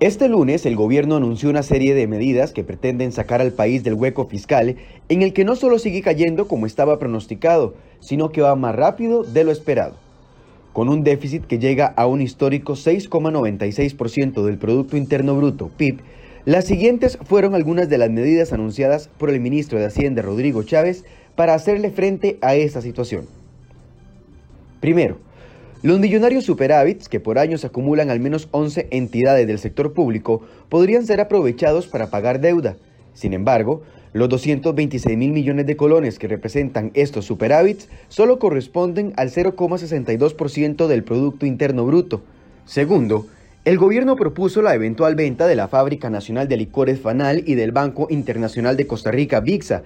[0.00, 3.92] Este lunes el gobierno anunció una serie de medidas que pretenden sacar al país del
[3.92, 4.76] hueco fiscal
[5.10, 9.24] en el que no solo sigue cayendo como estaba pronosticado, sino que va más rápido
[9.24, 9.96] de lo esperado.
[10.72, 16.00] Con un déficit que llega a un histórico 6,96% del Producto Interno Bruto, PIB,
[16.46, 21.04] las siguientes fueron algunas de las medidas anunciadas por el ministro de Hacienda Rodrigo Chávez
[21.36, 23.26] para hacerle frente a esta situación.
[24.80, 25.18] Primero,
[25.82, 31.06] los millonarios superávits, que por años acumulan al menos 11 entidades del sector público, podrían
[31.06, 32.76] ser aprovechados para pagar deuda.
[33.14, 39.30] Sin embargo, los 226 mil millones de colones que representan estos superávits solo corresponden al
[39.30, 42.20] 0,62% del Producto Interno Bruto.
[42.66, 43.26] Segundo,
[43.64, 47.72] el gobierno propuso la eventual venta de la Fábrica Nacional de Licores Fanal y del
[47.72, 49.82] Banco Internacional de Costa Rica, VIXA,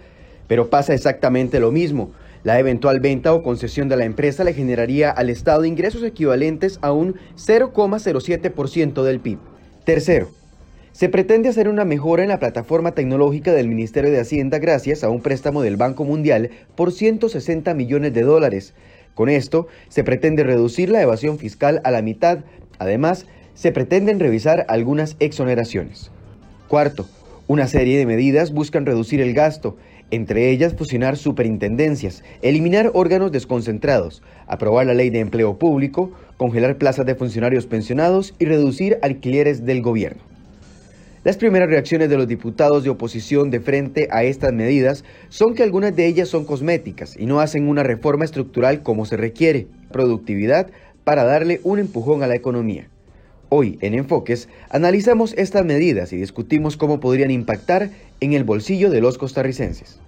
[0.48, 2.10] pero pasa exactamente lo mismo.
[2.44, 6.92] La eventual venta o concesión de la empresa le generaría al Estado ingresos equivalentes a
[6.92, 9.38] un 0,07% del PIB.
[9.86, 10.28] Tercero,
[10.92, 15.08] se pretende hacer una mejora en la plataforma tecnológica del Ministerio de Hacienda gracias a
[15.08, 18.74] un préstamo del Banco Mundial por 160 millones de dólares.
[19.14, 22.40] Con esto, se pretende reducir la evasión fiscal a la mitad.
[22.78, 26.10] Además, se pretenden revisar algunas exoneraciones.
[26.68, 27.08] Cuarto,
[27.46, 29.78] una serie de medidas buscan reducir el gasto
[30.14, 37.06] entre ellas fusionar superintendencias, eliminar órganos desconcentrados, aprobar la ley de empleo público, congelar plazas
[37.06, 40.22] de funcionarios pensionados y reducir alquileres del gobierno.
[41.24, 45.62] Las primeras reacciones de los diputados de oposición de frente a estas medidas son que
[45.62, 50.68] algunas de ellas son cosméticas y no hacen una reforma estructural como se requiere, productividad,
[51.02, 52.88] para darle un empujón a la economía.
[53.48, 59.00] Hoy, en Enfoques, analizamos estas medidas y discutimos cómo podrían impactar en el bolsillo de
[59.00, 60.00] los costarricenses.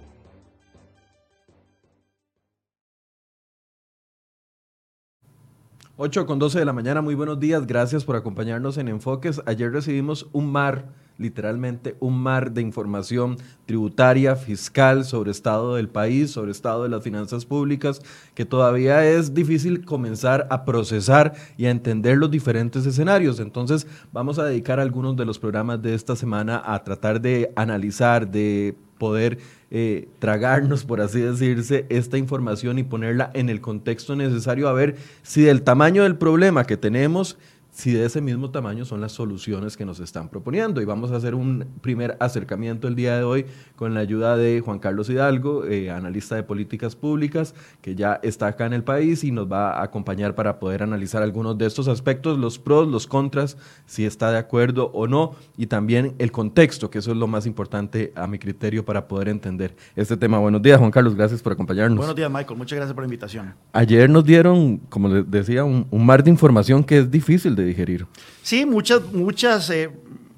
[5.99, 9.41] Ocho con 12 de la mañana, muy buenos días, gracias por acompañarnos en Enfoques.
[9.47, 16.31] Ayer recibimos un mar literalmente un mar de información tributaria, fiscal, sobre estado del país,
[16.31, 18.01] sobre estado de las finanzas públicas,
[18.33, 23.39] que todavía es difícil comenzar a procesar y a entender los diferentes escenarios.
[23.39, 28.29] Entonces vamos a dedicar algunos de los programas de esta semana a tratar de analizar,
[28.29, 29.37] de poder
[29.69, 34.95] eh, tragarnos, por así decirse, esta información y ponerla en el contexto necesario a ver
[35.23, 37.37] si del tamaño del problema que tenemos
[37.77, 40.81] si de ese mismo tamaño son las soluciones que nos están proponiendo.
[40.81, 43.45] Y vamos a hacer un primer acercamiento el día de hoy
[43.75, 48.47] con la ayuda de Juan Carlos Hidalgo, eh, analista de políticas públicas, que ya está
[48.47, 51.87] acá en el país y nos va a acompañar para poder analizar algunos de estos
[51.87, 56.89] aspectos, los pros, los contras, si está de acuerdo o no, y también el contexto,
[56.89, 60.39] que eso es lo más importante a mi criterio para poder entender este tema.
[60.39, 61.99] Buenos días, Juan Carlos, gracias por acompañarnos.
[61.99, 63.53] Buenos días, Michael, muchas gracias por la invitación.
[63.71, 68.07] Ayer nos dieron, como les decía, un mar de información que es difícil de digerir.
[68.41, 69.89] Sí, muchas, muchas eh,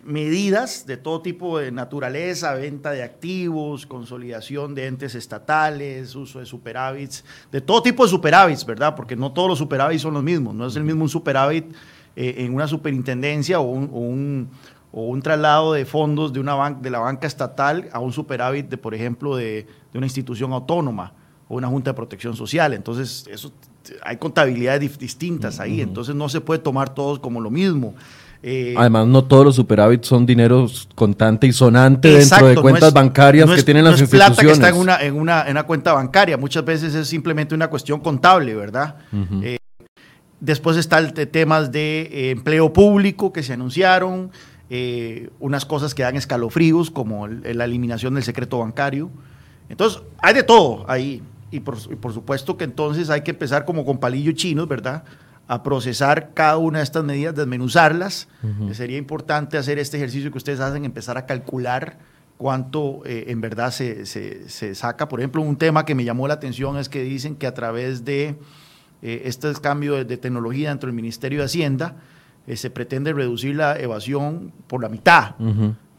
[0.03, 6.45] medidas de todo tipo de naturaleza, venta de activos, consolidación de entes estatales, uso de
[6.45, 8.95] superávits, de todo tipo de superávits, ¿verdad?
[8.95, 11.66] Porque no todos los superávits son los mismos, no es el mismo un superávit
[12.16, 14.50] eh, en una superintendencia o un,
[14.91, 18.78] o un, traslado de fondos de, una de la banca estatal a un superávit, de,
[18.78, 21.13] por ejemplo, de, de una institución autónoma
[21.47, 22.73] o una junta de protección social.
[22.73, 23.53] Entonces, eso
[24.03, 27.95] hay contabilidades distintas ahí, entonces no se puede tomar todos como lo mismo.
[28.41, 33.50] Eh, Además, no todos los superávits son dinero contante y sonante dentro de cuentas bancarias
[33.50, 35.91] que tienen las no es plata que está en una, en, una, en una cuenta
[35.93, 38.96] bancaria, muchas veces es simplemente una cuestión contable, ¿verdad?
[39.43, 39.58] Eh,
[40.40, 44.31] después está el temas de eh, empleo público que se anunciaron,
[45.40, 49.09] unas cosas que dan escalofríos, como la eliminación del secreto bancario.
[49.67, 51.23] Entonces, hay de todo ahí.
[51.51, 55.03] Y por, supuesto que entonces hay que empezar como con palillos chinos, ¿verdad?
[55.47, 58.28] A procesar cada una de estas medidas, desmenuzarlas.
[58.72, 61.97] Sería importante hacer este ejercicio que ustedes hacen, empezar a calcular
[62.37, 65.09] cuánto eh, en verdad se, se, saca.
[65.09, 68.05] Por ejemplo, un tema que me llamó la atención es que dicen que a través
[68.05, 68.37] de
[69.02, 71.95] eh, este cambio de, tecnología dentro del Ministerio de Hacienda,
[72.47, 75.35] eh, se pretende reducir la evasión por la mitad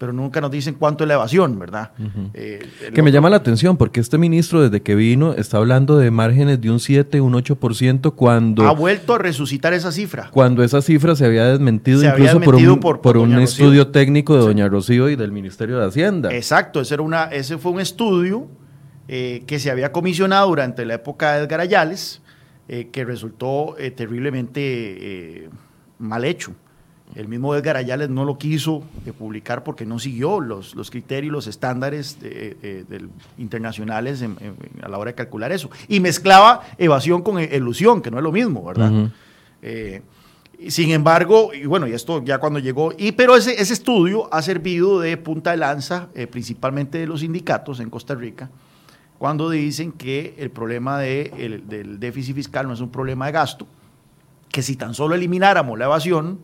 [0.00, 1.90] pero nunca nos dicen cuánto es la evasión, ¿verdad?
[2.32, 6.10] Eh, que me llama la atención, porque este ministro desde que vino está hablando de
[6.10, 8.66] márgenes de un 7, un 8% cuando...
[8.66, 10.30] Ha vuelto a resucitar esa cifra.
[10.30, 14.68] Cuando esa cifra se había desmentido incluso por un, por, un estudio técnico de Doña
[14.70, 16.34] Rocío y del Ministerio de Hacienda.
[16.34, 18.48] Exacto, ese, era una, ese fue un estudio
[19.06, 22.22] eh, que se había comisionado durante la época de Edgar Ayales,
[22.68, 25.50] eh, que resultó terriblemente
[25.98, 26.54] mal hecho.
[27.14, 31.32] El mismo Edgar Ayales no lo quiso eh, publicar porque no siguió los, los criterios,
[31.32, 32.18] los estándares
[33.38, 34.24] internacionales
[34.82, 35.70] a la hora de calcular eso.
[35.88, 39.10] Y mezclaba evasión con elusión, que no es lo mismo, ¿verdad?
[39.62, 40.02] Eh,
[40.68, 44.42] Sin embargo, y bueno, y esto ya cuando llegó, y pero ese, ese estudio ha
[44.42, 48.50] servido de punta de lanza, eh, principalmente de los sindicatos en Costa Rica,
[49.18, 53.66] cuando dicen que el problema de, del déficit fiscal no es un problema de gasto,
[54.50, 56.40] que si tan solo elimináramos la evasión,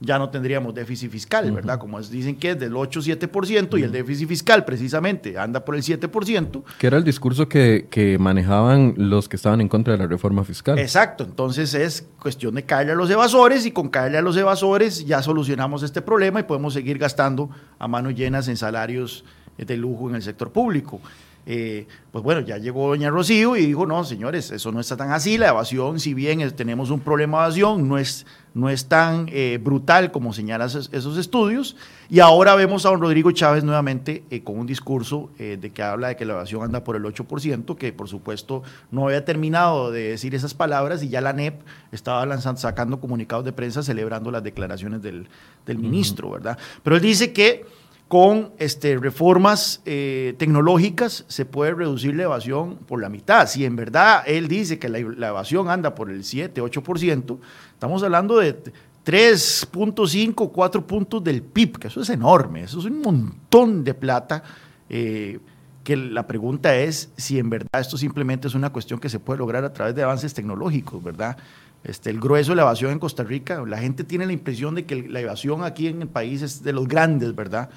[0.00, 1.78] ya no tendríamos déficit fiscal, ¿verdad?
[1.78, 6.62] Como dicen que es del 8-7% y el déficit fiscal precisamente anda por el 7%.
[6.78, 10.44] Que era el discurso que, que, manejaban los que estaban en contra de la reforma
[10.44, 10.78] fiscal.
[10.78, 15.06] Exacto, entonces es cuestión de caerle a los evasores y con caerle a los evasores
[15.06, 19.24] ya solucionamos este problema y podemos seguir gastando a manos llenas en salarios
[19.56, 21.00] de lujo en el sector público.
[21.48, 25.12] Eh, pues bueno, ya llegó doña Rocío y dijo, no, señores, eso no está tan
[25.12, 29.28] así, la evasión, si bien tenemos un problema de evasión, no es, no es tan
[29.30, 31.76] eh, brutal como señalan esos, estudios.
[32.08, 36.08] Y ahora vemos a don Rodrigo Chávez nuevamente eh, con un discurso de que habla
[36.08, 40.10] de que la evasión anda por el 8%, que por supuesto no había terminado de
[40.10, 41.60] decir esas palabras y ya la NEP
[41.92, 45.28] estaba lanzando, sacando comunicados de prensa celebrando las declaraciones del,
[45.66, 46.58] ministro, ¿verdad?
[46.82, 47.64] Pero él dice que
[48.08, 53.48] con este, reformas eh, tecnológicas se puede reducir la evasión por la mitad.
[53.48, 57.38] Si en verdad él dice que la, evasión anda por el 7, 8%,
[57.72, 58.62] estamos hablando de
[59.04, 64.42] 3.5, 4 puntos del PIB, que eso es enorme, eso es un montón de plata.
[64.88, 65.40] Eh,
[65.82, 69.38] que la pregunta es si en verdad esto simplemente es una cuestión que se puede
[69.38, 71.36] lograr a través de avances tecnológicos, ¿verdad?
[71.84, 74.84] Este, el grueso de la evasión en Costa Rica, la gente tiene la impresión de
[74.84, 77.70] que la evasión aquí en el país es de los grandes, ¿verdad?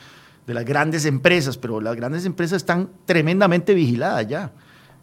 [0.49, 4.51] De las grandes empresas, pero las grandes empresas están tremendamente vigiladas ya.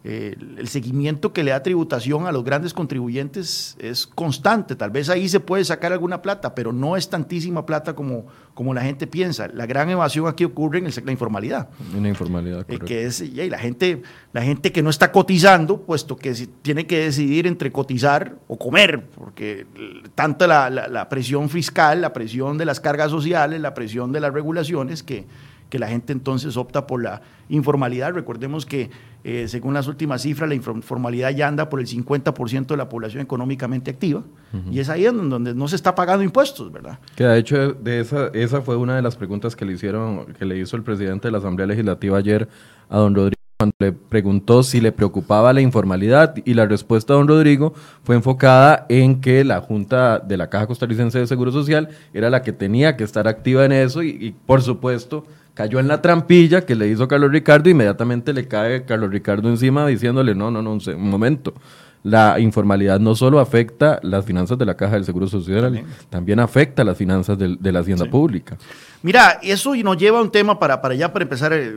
[0.05, 4.77] Eh, el seguimiento que le da tributación a los grandes contribuyentes es constante.
[4.77, 8.73] Tal vez ahí se puede sacar alguna plata, pero no es tantísima plata como, como
[8.73, 9.49] la gente piensa.
[9.49, 11.71] La gran evasión aquí ocurre en la informalidad.
[11.93, 14.03] En la informalidad, eh, que es y la gente,
[14.33, 19.07] la gente que no está cotizando, puesto que tiene que decidir entre cotizar o comer,
[19.07, 19.67] porque
[20.15, 24.33] tanto la, la presión fiscal, la presión de las cargas sociales, la presión de las
[24.33, 25.27] regulaciones que
[25.71, 28.13] que la gente entonces opta por la informalidad.
[28.13, 28.91] Recordemos que
[29.25, 33.23] eh, según las últimas cifras, la informalidad ya anda por el 50% de la población
[33.23, 34.23] económicamente activa
[34.71, 36.99] y es ahí donde no se está pagando impuestos, ¿verdad?
[37.15, 40.45] Que de hecho de esa, esa fue una de las preguntas que le hicieron, que
[40.45, 42.49] le hizo el presidente de la Asamblea Legislativa ayer
[42.89, 47.19] a don Rodrigo cuando le preguntó si le preocupaba la informalidad y la respuesta de
[47.19, 47.73] don Rodrigo
[48.05, 52.43] fue enfocada en que la Junta de la Caja Costarricense de Seguro Social era la
[52.43, 55.25] que tenía que estar activa en eso y por supuesto
[55.57, 59.87] cayó en la trampilla que le hizo Carlos Ricardo, inmediatamente le cae Carlos Ricardo encima
[59.87, 61.55] diciéndole, no, no, no, un momento.
[62.03, 66.85] La informalidad no solo afecta las finanzas de la Caja del Seguro Social, también, afecta
[66.85, 68.59] las finanzas de, la hacienda pública.
[69.03, 71.75] Mira, eso nos lleva a un tema, para, para ya para empezar eh,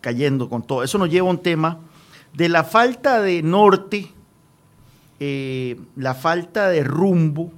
[0.00, 1.80] cayendo con todo, eso nos lleva a un tema
[2.34, 4.12] de la falta de norte,
[5.18, 7.52] eh, la falta de rumbo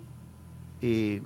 [0.81, 1.21] eh,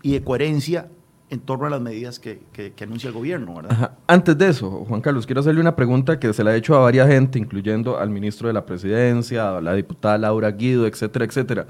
[0.00, 0.86] y de coherencia
[1.30, 2.40] en torno a las medidas que,
[2.82, 3.92] anuncia el gobierno, ¿verdad?
[4.06, 6.80] Antes de eso, Juan Carlos, quiero hacerle una pregunta que se la ha hecho a
[6.80, 11.66] varias gente, incluyendo al ministro de la Presidencia, a la diputada Laura Guido, etcétera, etcétera.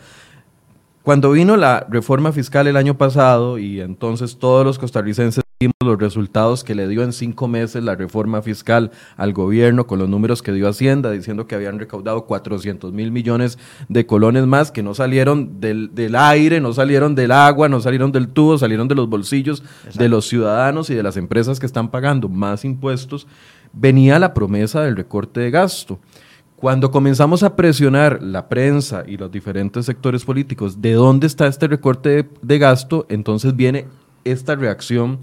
[1.02, 5.98] Cuando vino la reforma fiscal el año pasado y entonces todos los costarricenses vimos los
[5.98, 10.40] resultados que le dio en cinco meses la reforma fiscal al gobierno con los números
[10.40, 13.58] que dio Hacienda, diciendo que habían recaudado 400 mil millones
[13.90, 18.28] de colones más que no salieron del, aire, no salieron del agua, no salieron del
[18.28, 19.62] tubo, salieron de los bolsillos
[19.92, 23.26] de los ciudadanos y de las empresas que están pagando más impuestos,
[23.74, 25.98] venía la promesa del recorte de gasto.
[26.56, 31.68] Cuando comenzamos a presionar la prensa y los diferentes sectores políticos de dónde está este
[31.68, 33.88] recorte de gasto, entonces viene
[34.24, 35.18] esta reacción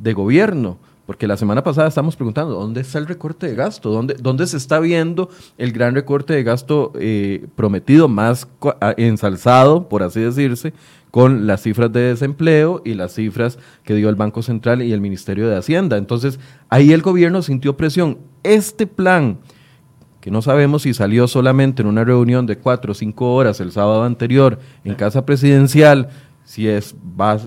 [0.00, 0.78] de gobierno.
[1.10, 3.90] Porque la semana pasada estamos preguntando, ¿dónde está el recorte de gasto?
[3.90, 5.28] ¿Dónde, dónde se está viendo
[5.58, 8.46] el gran recorte de gasto eh, prometido, más
[8.96, 10.72] ensalzado, por así decirse,
[11.10, 15.00] con las cifras de desempleo y las cifras que dio el Banco Central y el
[15.00, 15.96] Ministerio de Hacienda?
[15.96, 16.38] Entonces,
[16.68, 18.18] ahí el gobierno sintió presión.
[18.44, 19.38] Este plan,
[20.20, 23.72] que no sabemos si salió solamente en una reunión de cuatro o cinco horas el
[23.72, 26.08] sábado anterior en Casa Presidencial,
[26.50, 26.96] si, es,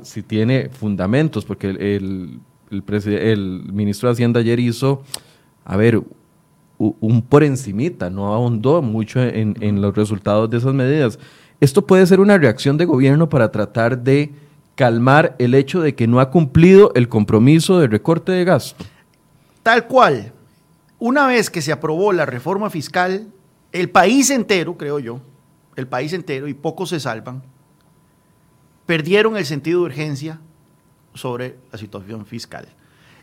[0.04, 2.40] si tiene fundamentos, porque el,
[2.72, 5.04] el, ministro de Hacienda ayer hizo,
[5.66, 6.02] a ver,
[6.78, 11.20] un por encimita, no ahondó mucho en, en, los resultados de esas medidas.
[11.60, 14.32] Esto puede ser una reacción de gobierno para tratar de
[14.76, 18.86] calmar el hecho de que no ha cumplido el compromiso de recorte de gasto.
[19.64, 20.32] Tal cual.
[20.98, 23.28] Una vez que se aprobó la reforma fiscal,
[23.74, 25.20] el país entero, creo yo,
[25.76, 27.44] el país entero, y pocos se salvan,
[28.86, 30.40] perdieron el sentido de urgencia
[31.14, 32.68] sobre la situación fiscal.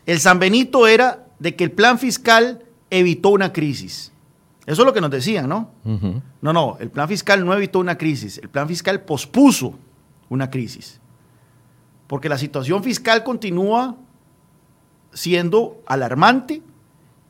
[0.05, 4.11] El San Benito era de que el plan fiscal evitó una crisis.
[4.65, 5.71] Eso es lo que nos decían, ¿no?
[6.41, 9.77] No, no, el plan fiscal no evitó una crisis, el plan fiscal pospuso
[10.29, 10.99] una crisis.
[12.07, 13.95] porque la situación fiscal continúa
[15.13, 16.61] siendo alarmante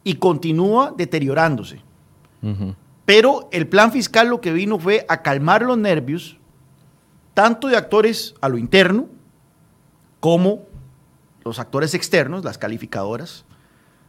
[0.03, 1.81] y continúa deteriorándose.
[3.05, 6.37] Pero el plan fiscal lo que vino fue a calmar los nervios,
[7.41, 9.07] tanto de actores a lo interno,
[10.19, 10.67] como
[11.43, 13.45] los actores externos, las calificadoras,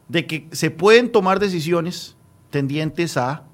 [0.09, 2.15] de que se pueden tomar decisiones
[2.51, 3.45] tendientes a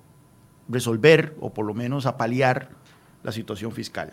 [0.69, 2.71] resolver o por lo menos a paliar
[3.23, 4.11] la situación fiscal.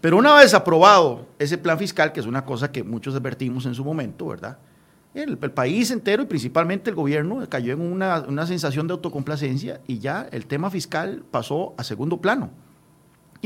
[0.00, 3.74] Pero una vez aprobado ese plan fiscal, que es una cosa que muchos advertimos en
[3.74, 4.56] su momento, ¿verdad?
[5.12, 9.98] El, país entero y principalmente el gobierno cayó en una, una sensación de autocomplacencia y
[9.98, 12.50] ya el tema fiscal pasó a segundo plano.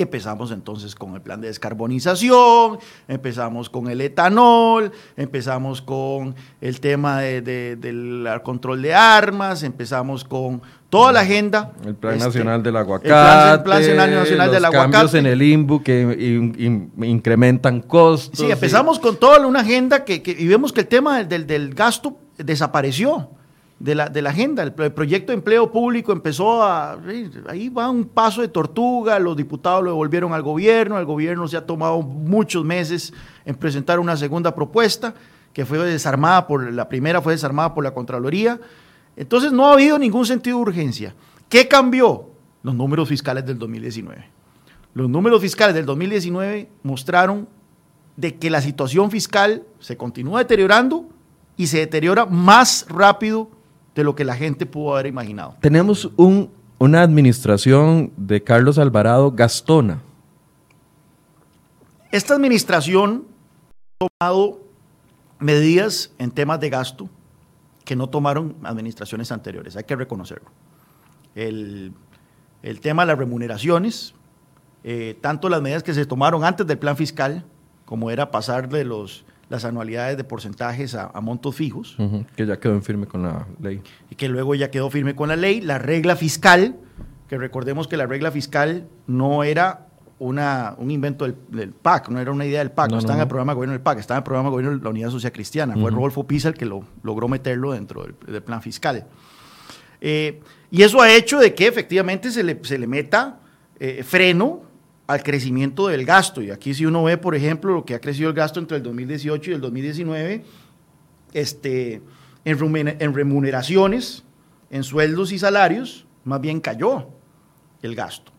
[0.01, 6.81] Y empezamos entonces con el plan de descarbonización, empezamos con el etanol, empezamos con el
[6.81, 11.73] tema del control de armas, empezamos con toda la agenda.
[11.85, 13.09] El Plan este, Nacional del Aguacate.
[13.09, 14.91] El Plan, Nacional del Aguacate.
[14.91, 18.39] cambios en el INBU que incrementan costos.
[18.39, 22.17] Sí, empezamos con toda una agenda que, y vemos que el tema del, del gasto
[22.39, 23.29] desapareció
[23.81, 24.63] de la, de la agenda.
[24.63, 27.01] El, proyecto de empleo público empezó a...
[27.49, 31.57] Ahí va un paso de tortuga, los diputados lo devolvieron al gobierno, el gobierno se
[31.57, 33.13] ha tomado muchos meses
[33.45, 35.15] en presentar una segunda propuesta
[35.53, 38.61] que fue desarmada por, la primera fue desarmada por la Contraloría.
[39.17, 41.15] Entonces no ha habido ningún sentido de urgencia.
[41.49, 42.31] ¿Qué cambió?
[42.63, 44.29] Los números fiscales del 2019.
[44.93, 47.49] Los números fiscales del 2019 mostraron
[48.17, 51.09] de que la situación fiscal se continúa deteriorando
[51.57, 53.49] y se deteriora más rápido
[53.95, 55.57] de lo que la gente pudo haber imaginado.
[55.61, 60.03] Tenemos un, una administración de Carlos Alvarado gastona.
[62.11, 63.27] Esta administración
[64.01, 64.61] ha tomado
[65.39, 67.09] medidas en temas de gasto
[67.85, 70.51] que no tomaron administraciones anteriores, hay que reconocerlo.
[71.35, 71.93] El,
[72.81, 74.15] tema de las remuneraciones,
[74.85, 77.45] eh, tanto las medidas que se tomaron antes del plan fiscal,
[77.85, 81.97] como era pasar de los las anualidades de porcentajes a, montos fijos.
[82.37, 83.83] que ya quedó en firme con la ley.
[84.09, 85.61] Y que luego ya quedó firme con la ley.
[85.61, 86.77] La regla fiscal,
[87.29, 89.89] que recordemos que la regla fiscal no era
[90.21, 93.29] una, un invento del, PAC, no era una idea del PAC, no, estaba en el
[93.29, 95.33] programa de gobierno del PAC, estaba en el programa de gobierno de la Unidad Social
[95.33, 95.75] Cristiana.
[95.75, 99.05] Fue Rodolfo Pisa el que lo, logró meterlo dentro del, plan fiscal.
[100.01, 100.41] Eh,
[100.71, 103.41] y eso ha hecho de que efectivamente se le, se le meta
[103.81, 104.70] eh, freno
[105.11, 106.41] al crecimiento del gasto.
[106.41, 108.83] Y aquí si uno ve, por ejemplo, lo que ha crecido el gasto entre el
[108.85, 110.45] 2018 y el 2019,
[111.33, 112.01] este,
[112.45, 114.23] en remuneraciones,
[114.71, 117.09] en sueldos y salarios, más bien cayó
[117.83, 118.31] el gasto.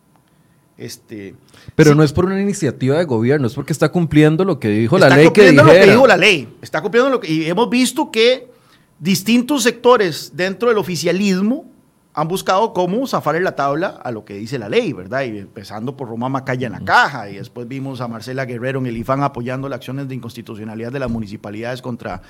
[0.77, 1.35] Este,
[1.75, 4.97] Pero no es por una iniciativa de gobierno, es porque está cumpliendo lo que dijo
[4.97, 5.63] la ley que dijera.
[5.63, 6.55] lo que dijo la ley.
[6.61, 8.49] Está cumpliendo lo que y hemos visto que
[8.97, 11.69] distintos sectores dentro del oficialismo
[12.13, 15.23] han buscado cómo zafar la tabla a lo que dice la ley, ¿verdad?
[15.23, 18.87] Y empezando por Román Macaya en la caja, y después vimos a Marcela Guerrero en
[18.87, 22.21] el IFAN apoyando las acciones de inconstitucionalidad de las municipalidades contra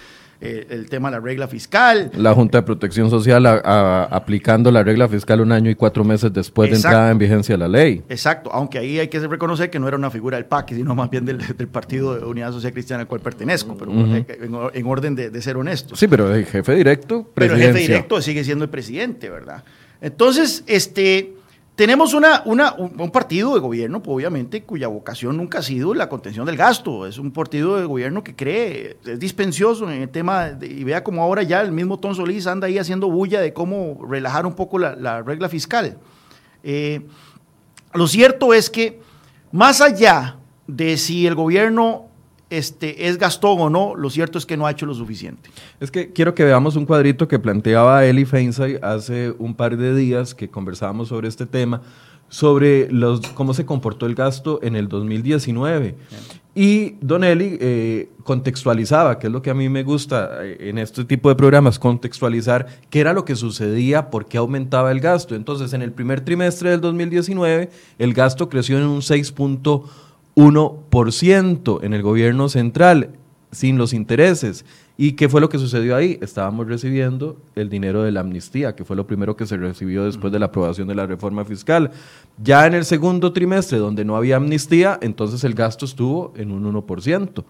[0.43, 2.09] eh, el tema de la regla fiscal.
[2.15, 6.69] La Junta de Protección Social aplicando la regla fiscal un año y cuatro meses después
[6.71, 8.01] de entrada en vigencia de la ley.
[8.09, 11.11] Exacto, aunque ahí hay que reconocer que no era una figura del PAC, sino más
[11.11, 11.37] bien del,
[11.71, 15.95] Partido de Unidad Social Cristiana al cual pertenezco, pero en, orden de, ser honesto.
[15.95, 19.63] Sí, pero el jefe directo, Pero el jefe directo sigue siendo el presidente, ¿verdad?
[20.01, 21.35] Entonces, este,
[21.81, 26.55] tenemos una, un partido de gobierno, obviamente, cuya vocación nunca ha sido la contención del
[26.55, 27.07] gasto.
[27.07, 31.23] Es un partido de gobierno que cree, es dispensioso en el tema, y vea como
[31.23, 34.77] ahora ya el mismo Tom Solís anda ahí haciendo bulla de cómo relajar un poco
[34.77, 35.97] la, regla fiscal.
[36.61, 37.01] Eh,
[37.95, 38.99] lo cierto es que,
[39.51, 42.10] más allá de si el gobierno
[42.51, 45.49] este, es Gastón o no, lo cierto es que no ha hecho lo suficiente.
[45.79, 49.95] Es que quiero que veamos un cuadrito que planteaba Eli Feinsay hace un par de
[49.95, 51.81] días que conversábamos sobre este tema,
[52.27, 55.95] sobre los, cómo se comportó el gasto en el 2019.
[56.53, 60.77] Y Don Eli eh, contextualizaba, que es lo que a mí me gusta eh, en
[60.77, 65.35] este tipo de programas, contextualizar qué era lo que sucedía, por qué aumentaba el gasto.
[65.35, 69.33] Entonces, en el primer trimestre del 2019, el gasto creció en un 6.
[70.35, 73.11] 1% en el gobierno central,
[73.51, 74.65] sin los intereses.
[74.97, 76.19] ¿Y qué fue lo que sucedió ahí?
[76.21, 80.31] Estábamos recibiendo el dinero de la amnistía, que fue lo primero que se recibió después
[80.31, 81.91] de la aprobación de la reforma fiscal.
[82.41, 86.71] Ya en el segundo trimestre, donde no había amnistía, entonces el gasto estuvo en un
[86.71, 87.43] 1%.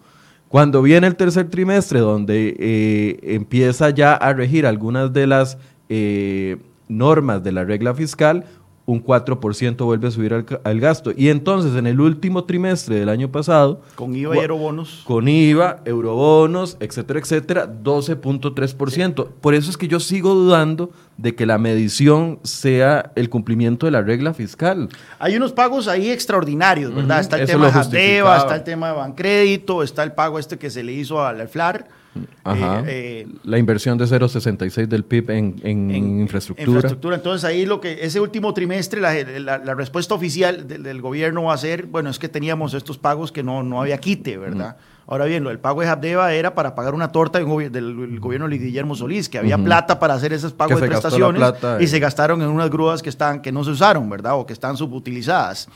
[0.47, 5.57] Cuando viene el tercer trimestre, donde eh, empieza ya a regir algunas de las
[5.89, 6.57] eh,
[6.88, 8.45] normas de la regla fiscal,
[8.91, 11.12] un 4% vuelve a subir al, gasto.
[11.15, 13.81] Y entonces en el último trimestre del año pasado...
[13.95, 15.03] Con IVA y eurobonos.
[15.05, 19.27] Con IVA, eurobonos, etcétera, etcétera, 12.3%.
[19.39, 23.91] Por eso es que yo sigo dudando de que la medición sea el cumplimiento de
[23.91, 24.89] la regla fiscal.
[25.19, 27.21] Hay unos pagos ahí extraordinarios, ¿verdad?
[27.21, 30.69] está el tema de Jadeva, está el tema de Bancrédito, está el pago este que
[30.69, 32.00] se le hizo al FLAR.
[32.44, 32.84] Ajá.
[32.88, 35.91] Eh, la inversión de 0,66 del PIB en,
[36.22, 36.68] infraestructura.
[36.68, 37.15] infraestructura.
[37.15, 41.86] Entonces ahí lo que ese último trimestre la, respuesta oficial del, gobierno va a ser,
[41.86, 44.75] bueno, es que teníamos estos pagos que no, no había quite, ¿verdad?
[45.08, 48.96] Ahora bien, el pago de Habdeba era para pagar una torta del, gobierno de Guillermo
[48.96, 52.70] Solís, que había plata para hacer esos pagos de prestaciones y se gastaron en unas
[52.70, 54.36] grúas que, están, que no se usaron, ¿verdad?
[54.36, 55.68] O que están subutilizadas.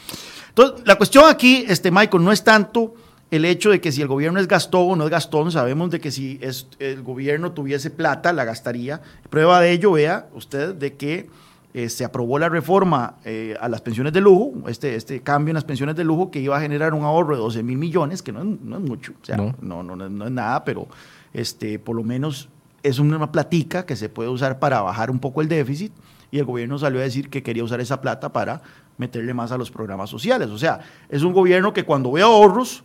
[0.49, 2.93] Entonces, la cuestión aquí, este, Michael, no es tanto
[3.35, 5.99] el hecho de que si el gobierno es gastón o no es gastón, sabemos de
[5.99, 9.01] que si es, el gobierno tuviese plata, la gastaría.
[9.29, 11.29] Prueba de ello, vea usted, de que
[11.73, 15.55] eh, se aprobó la reforma eh, a las pensiones de lujo, este, este cambio en
[15.55, 18.31] las pensiones de lujo que iba a generar un ahorro de 12 mil millones, que
[18.31, 19.55] no es, mucho, o sea, no.
[19.59, 20.87] No, no, es nada, pero
[21.33, 22.47] este, por lo menos
[22.81, 25.91] es una platica que se puede usar para bajar un poco el déficit
[26.31, 28.61] y el gobierno salió a decir que quería usar esa plata para
[28.97, 30.49] meterle más a los programas sociales.
[30.49, 32.83] O sea, es un gobierno que cuando ve ahorros,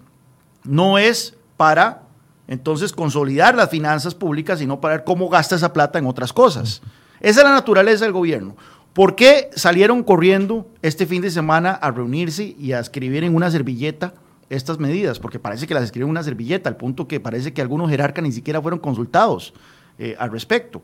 [0.65, 2.03] no es para
[2.49, 6.83] entonces consolidar las finanzas públicas, sino para ver cómo gasta esa plata en otras cosas.
[7.21, 8.57] Esa es la naturaleza del gobierno.
[8.93, 13.51] ¿Por qué salieron corriendo este fin de semana a reunirse y a escribir en una
[13.51, 14.15] servilleta
[14.49, 15.21] estas medidas?
[15.21, 18.25] Porque parece que las escriben en una servilleta, al punto que parece que algunos jerarcas
[18.25, 19.55] ni siquiera fueron consultados
[19.99, 20.83] eh, al respecto.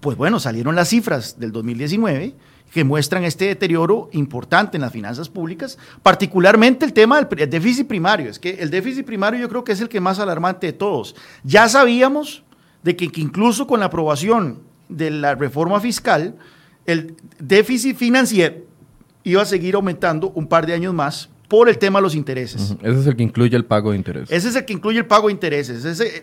[0.00, 2.34] Pues bueno, salieron las cifras del 2019
[2.72, 8.30] que muestran este deterioro importante en las finanzas públicas, particularmente el tema del déficit primario.
[8.30, 11.14] Es que el déficit primario yo creo que es el que más alarmante de todos.
[11.44, 12.44] Ya sabíamos
[12.82, 16.36] de que, incluso con la aprobación de la reforma fiscal,
[16.86, 18.56] el déficit financiero
[19.24, 22.74] iba a seguir aumentando un par de años más por el tema de los intereses.
[22.82, 24.30] Ese es el que incluye el pago de intereses.
[24.30, 25.84] Ese es el que incluye el pago de intereses.
[25.84, 26.22] Ese,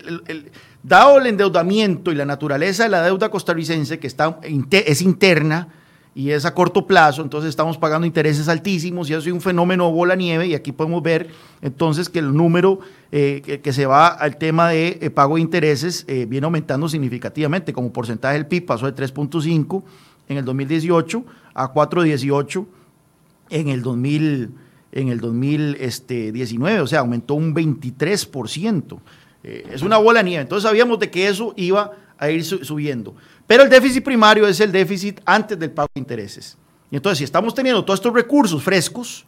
[0.84, 5.70] dado el endeudamiento y la naturaleza de la deuda costarricense, que está, es interna,
[6.18, 9.92] y es a corto plazo, entonces estamos pagando intereses altísimos y eso es un fenómeno
[9.92, 11.30] bola nieve y aquí podemos ver
[11.62, 12.80] entonces que el número
[13.12, 17.74] eh, que, se va al tema de eh, pago de intereses eh, viene aumentando significativamente,
[17.74, 19.84] como porcentaje del PIB pasó de 3.5
[20.30, 22.66] en el 2018 a 4.18
[23.50, 24.52] en el 2000
[24.94, 29.00] en el 2019, o sea, aumentó un 23%.
[29.44, 33.14] es una bola nieve, entonces sabíamos de que eso iba a ir subiendo.
[33.48, 36.58] Pero el déficit primario es el déficit antes del pago de intereses.
[36.90, 39.26] Y entonces, si estamos teniendo todos estos recursos frescos,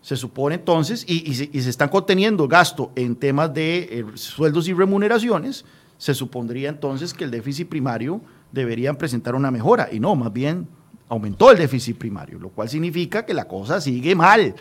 [0.00, 5.64] se supone entonces, y, se, están conteniendo gasto en temas de eh, sueldos y remuneraciones,
[5.96, 8.20] se supondría entonces que el déficit primario
[8.52, 9.88] debería presentar una mejora.
[9.90, 10.68] Y no, más bien
[11.08, 14.54] aumentó el déficit primario, lo cual significa que la cosa sigue mal.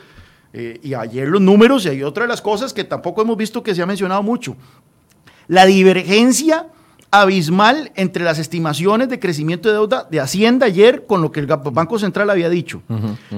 [0.53, 3.63] Eh, y ayer los números, y hay otra de las cosas que tampoco hemos visto
[3.63, 4.55] que se ha mencionado mucho,
[5.47, 6.67] la divergencia
[7.13, 11.45] abismal entre las estimaciones de crecimiento de deuda de Hacienda ayer con lo que el
[11.45, 12.81] Banco Central había dicho.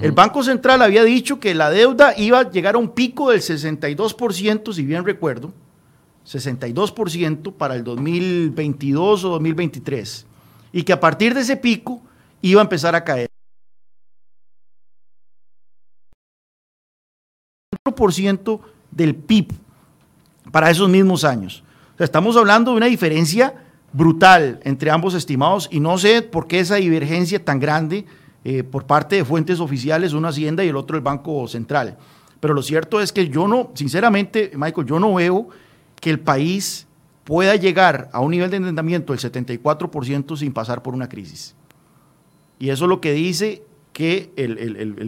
[0.02, 3.42] El Banco Central había dicho que la deuda iba a llegar a un pico del
[3.42, 5.52] 62%, si bien recuerdo,
[6.26, 10.26] 62% para el 2022 o 2023,
[10.72, 12.02] y que a partir de ese pico
[12.42, 13.28] iba a empezar a caer.
[18.12, 18.62] ciento
[18.92, 19.52] del PIB
[20.52, 21.64] para esos mismos años.
[21.98, 23.65] estamos hablando de una diferencia
[23.96, 28.06] brutal entre ambos estimados y no sé por qué esa divergencia tan grande
[28.44, 31.98] eh, por parte de fuentes oficiales, una Hacienda y el otro el Banco Central.
[32.42, 35.48] Pero lo cierto es que yo no, sinceramente, Michael, yo no veo
[36.02, 36.88] que el país
[37.24, 41.56] pueda llegar a un nivel de endeudamiento del 74% sin pasar por una crisis.
[42.60, 44.30] Y eso es lo que dice que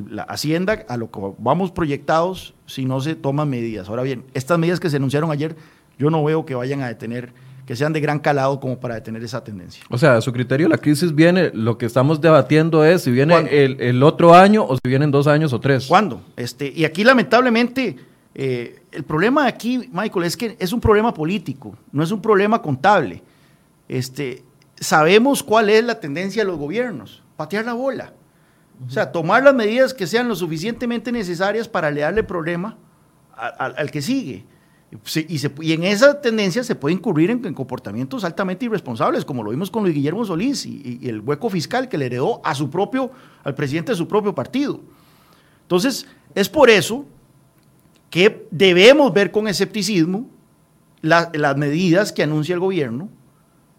[0.09, 3.89] la Hacienda, a lo que vamos proyectados, si no se toman medidas.
[3.89, 5.57] Ahora bien, estas medidas que se anunciaron ayer,
[5.99, 7.33] yo no veo que vayan a detener
[7.67, 9.83] que sean de gran calado como para detener esa tendencia.
[9.89, 13.35] O sea, a su criterio la crisis viene, lo que estamos debatiendo es si viene
[13.35, 15.85] el, otro año o si vienen dos años o tres.
[15.85, 16.21] ¿Cuándo?
[16.37, 17.97] Este, y aquí lamentablemente
[18.33, 22.61] eh, el problema aquí, Michael, es que es un problema político, no es un problema
[22.61, 23.21] contable.
[23.89, 24.45] Este,
[24.79, 28.13] sabemos cuál es la tendencia de los gobiernos, patear la bola.
[28.87, 32.77] O sea, tomar las medidas que sean lo suficientemente necesarias para le darle problema
[33.35, 34.45] al que sigue
[34.89, 39.83] y, en esa tendencia se puede incurrir en, comportamientos altamente irresponsables, como lo vimos con
[39.83, 43.11] Luis Guillermo Solís y, el hueco fiscal que le heredó a su propio,
[43.43, 44.79] al presidente de su propio partido.
[45.63, 47.05] Entonces, es por eso
[48.09, 50.29] que debemos ver con escepticismo
[51.01, 53.09] las medidas que anuncia el gobierno,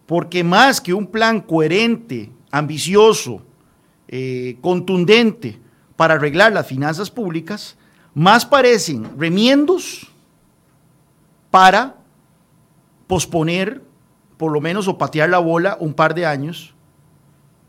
[0.06, 3.42] porque más que un plan coherente, ambicioso
[4.08, 5.58] eh, contundente
[5.96, 7.76] para arreglar las finanzas públicas,
[8.14, 10.08] más parecen remiendos
[11.50, 11.96] para
[13.06, 13.82] posponer,
[14.36, 16.74] por lo menos, o patear la bola un par de años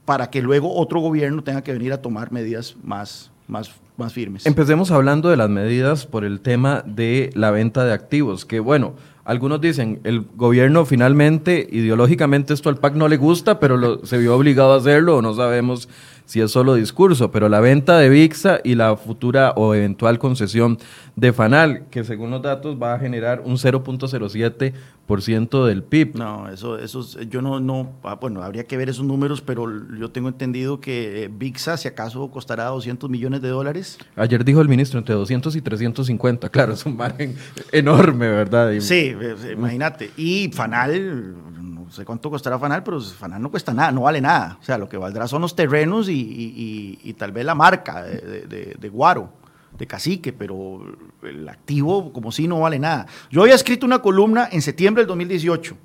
[0.06, 4.46] para que luego otro gobierno tenga que venir a tomar medidas más, más, más firmes.
[4.46, 8.96] Empecemos hablando de las medidas por el tema de la venta de activos, que bueno,
[9.24, 14.36] algunos dicen, el gobierno finalmente, ideológicamente esto al PAC no le gusta, pero se vio
[14.36, 15.88] obligado a hacerlo o no sabemos
[16.30, 20.78] si es solo discurso, pero la venta de VIXA y la futura o eventual concesión
[21.16, 26.18] de FANAL, que según los datos va a generar un 0.07% del PIB.
[26.18, 29.66] No, eso, eso yo no, no, ah, bueno, habría que ver esos números, pero
[29.98, 33.98] yo tengo entendido que eh, VIXA, si acaso, costará 200 millones de dólares.
[34.16, 37.36] Ayer dijo el ministro entre 200 y 350, claro, es un margen
[37.72, 38.72] enorme, ¿verdad?
[38.82, 39.16] Sí,
[39.52, 40.12] imagínate.
[40.16, 44.58] Y FANAL, no sé cuánto costará Fanal, pero Fanal no cuesta nada, no vale nada.
[44.60, 49.32] O sea, lo que valdrá son los terrenos y, tal vez la marca de, Guaro,
[49.78, 50.82] de Cacique, pero
[51.24, 53.08] el activo como si no vale nada.
[53.30, 55.78] Yo había escrito una columna en septiembre del 2018,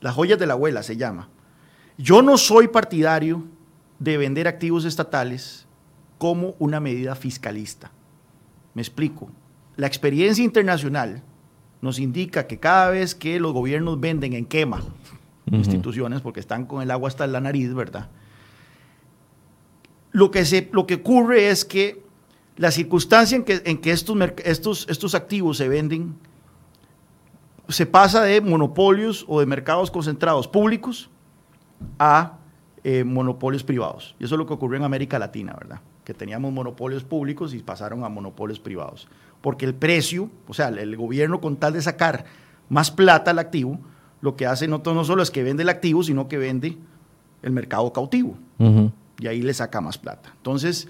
[0.00, 1.28] Las joyas de la abuela se llama.
[1.98, 3.44] Yo no soy partidario
[3.98, 5.66] de vender activos estatales
[6.18, 7.90] como una medida fiscalista.
[8.74, 9.30] Me explico.
[9.76, 11.22] La experiencia internacional
[11.80, 14.82] nos indica que cada vez que los gobiernos venden en quema
[15.50, 18.08] instituciones porque están con el agua hasta la nariz, ¿verdad?
[20.12, 22.02] Lo que, se, lo que ocurre es que
[22.56, 26.14] la circunstancia en que, en que estos, estos, estos activos se venden
[27.68, 31.10] se pasa de monopolios o de mercados concentrados públicos
[31.98, 32.38] a
[32.84, 34.14] eh, monopolios privados.
[34.20, 35.80] Y eso es lo que ocurrió en América Latina, ¿verdad?
[36.04, 39.08] Que teníamos monopolios públicos y pasaron a monopolios privados.
[39.40, 42.24] Porque el precio, o sea, el gobierno con tal de sacar
[42.68, 43.80] más plata al activo,
[44.26, 46.76] lo que hace no, no solo es que vende el activo, sino que vende
[47.42, 48.36] el mercado cautivo.
[49.20, 50.32] Y ahí le saca más plata.
[50.36, 50.88] Entonces,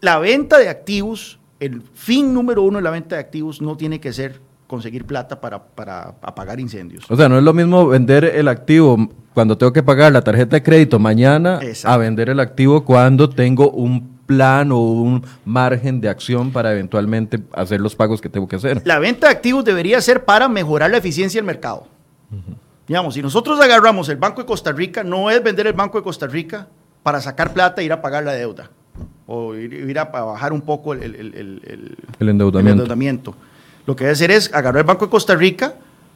[0.00, 4.00] la venta de activos, el fin número uno de la venta de activos no tiene
[4.00, 7.08] que ser conseguir plata para, para apagar incendios.
[7.08, 10.56] O sea, no es lo mismo vender el activo cuando tengo que pagar la tarjeta
[10.56, 16.08] de crédito mañana a vender el activo cuando tengo un plan o un margen de
[16.08, 18.82] acción para eventualmente hacer los pagos que tengo que hacer.
[18.84, 21.86] La venta de activos debería ser para mejorar la eficiencia del mercado.
[22.86, 26.04] Digamos, si nosotros agarramos el Banco de Costa Rica, no es vender el Banco de
[26.04, 26.66] Costa Rica
[27.02, 28.70] para sacar plata e ir a pagar la deuda
[29.26, 31.04] o ir, a bajar un poco el,
[32.20, 33.34] endeudamiento.
[33.86, 35.74] Lo que debe hacer es agarrar el Banco de Costa Rica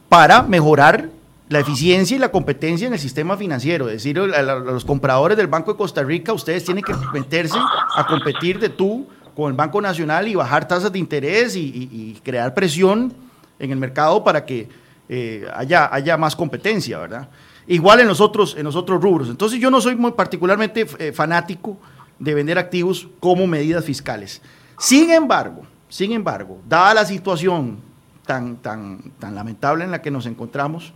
[0.09, 1.09] para mejorar
[1.49, 3.87] la eficiencia y la competencia en el sistema financiero.
[3.87, 7.57] Es decir, a, los compradores del Banco de Costa Rica, ustedes tienen que meterse
[7.95, 12.53] a competir de tú con el Banco Nacional y bajar tasas de interés y crear
[12.53, 13.13] presión
[13.59, 14.67] en el mercado para que
[15.09, 17.29] eh, haya, haya, más competencia, ¿verdad?
[17.65, 19.29] Igual en los otros, en los otros rubros.
[19.29, 21.77] Entonces yo no soy muy particularmente eh, fanático
[22.19, 24.41] de vender activos como medidas fiscales.
[24.77, 27.77] Sin embargo, sin embargo, dada la situación
[28.25, 30.93] tan, tan, tan lamentable en la que nos encontramos,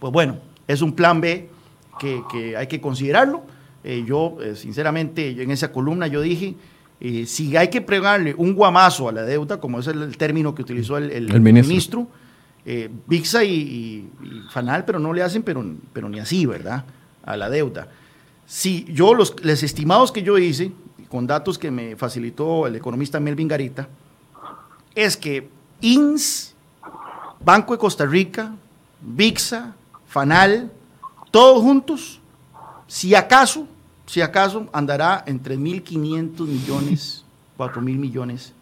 [0.00, 1.50] pues bueno, es un plan B
[1.98, 3.42] que, hay que considerarlo.
[3.84, 6.56] Eh, yo, sinceramente, en esa columna yo dije,
[7.26, 10.96] si hay que pregarle un guamazo a la deuda, como es el, término que utilizó
[10.96, 12.08] el, ministro
[12.68, 14.10] eh, VIXA y,
[14.50, 16.84] Fanal, pero no le hacen, pero, pero ni así, ¿verdad?
[17.24, 17.88] A la deuda.
[18.44, 20.72] Si yo, los, estimados que yo hice,
[21.08, 23.88] con datos que me facilitó el economista Melvin Garita,
[24.96, 25.48] es que
[25.80, 26.54] INS,
[27.44, 28.52] Banco de Costa Rica,
[29.00, 29.72] VIXA,
[30.08, 30.72] FANAL,
[31.30, 32.20] todos juntos,
[32.88, 33.68] si acaso,
[34.06, 37.24] si acaso andará en 3.500 millones,
[37.56, 38.52] 4.000 millones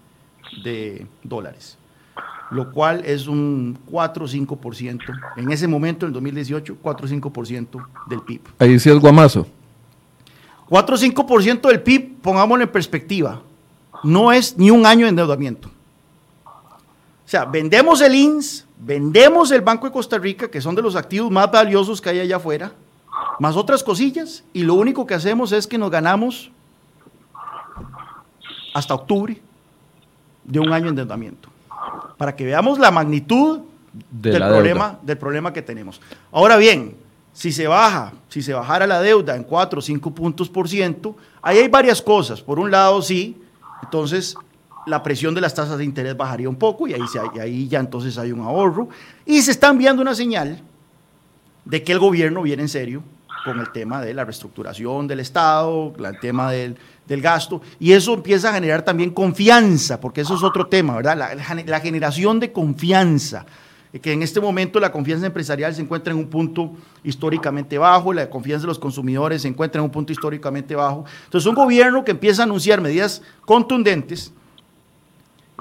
[0.62, 1.78] de dólares
[2.50, 5.00] lo cual es un 4 o 5%.
[5.36, 8.40] En ese momento, en 2018, 4 o 5% del PIB.
[8.58, 9.46] Ahí sí es guamazo.
[10.68, 13.42] 4 o 5% del PIB, pongámoslo en perspectiva,
[14.02, 15.68] no es ni un año de endeudamiento.
[16.46, 20.94] O sea, vendemos el INS, vendemos el Banco de Costa Rica, que son de los
[20.94, 22.72] activos más valiosos que hay allá afuera,
[23.40, 26.50] más otras cosillas, y lo único que hacemos es que nos ganamos
[28.74, 29.40] hasta octubre
[30.44, 31.53] de un año de endeudamiento
[32.16, 33.60] para que veamos la magnitud
[34.10, 36.00] del, problema, del problema que tenemos.
[36.32, 36.96] Ahora bien,
[37.32, 41.16] si se baja, si se bajara la deuda en 4 o 5 puntos por ciento,
[41.42, 42.40] ahí hay varias cosas.
[42.40, 43.40] Por un lado, sí,
[43.82, 44.36] entonces
[44.86, 47.00] la presión de las tasas de interés bajaría un poco y ahí,
[47.34, 48.88] y ahí ya entonces hay un ahorro.
[49.24, 50.62] Y se está enviando una señal
[51.64, 53.02] de que el gobierno viene en serio
[53.44, 56.76] con el tema de la reestructuración del Estado, el tema del,
[57.08, 61.36] gasto, y eso empieza a generar también confianza, porque eso es otro tema, ¿verdad?
[61.66, 63.44] La, generación de confianza.
[64.02, 66.72] que en este momento la confianza empresarial se encuentra en un punto
[67.04, 71.04] históricamente bajo, la confianza de los consumidores se encuentra en un punto históricamente bajo.
[71.24, 74.32] Entonces, un gobierno que empieza a anunciar medidas contundentes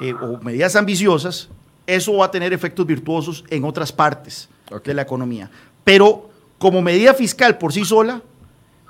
[0.02, 1.50] eh, o medidas ambiciosas,
[1.86, 4.50] eso va a tener efectos virtuosos en otras partes
[4.84, 5.52] de la economía.
[5.84, 8.22] Pero como medida fiscal por sí sola,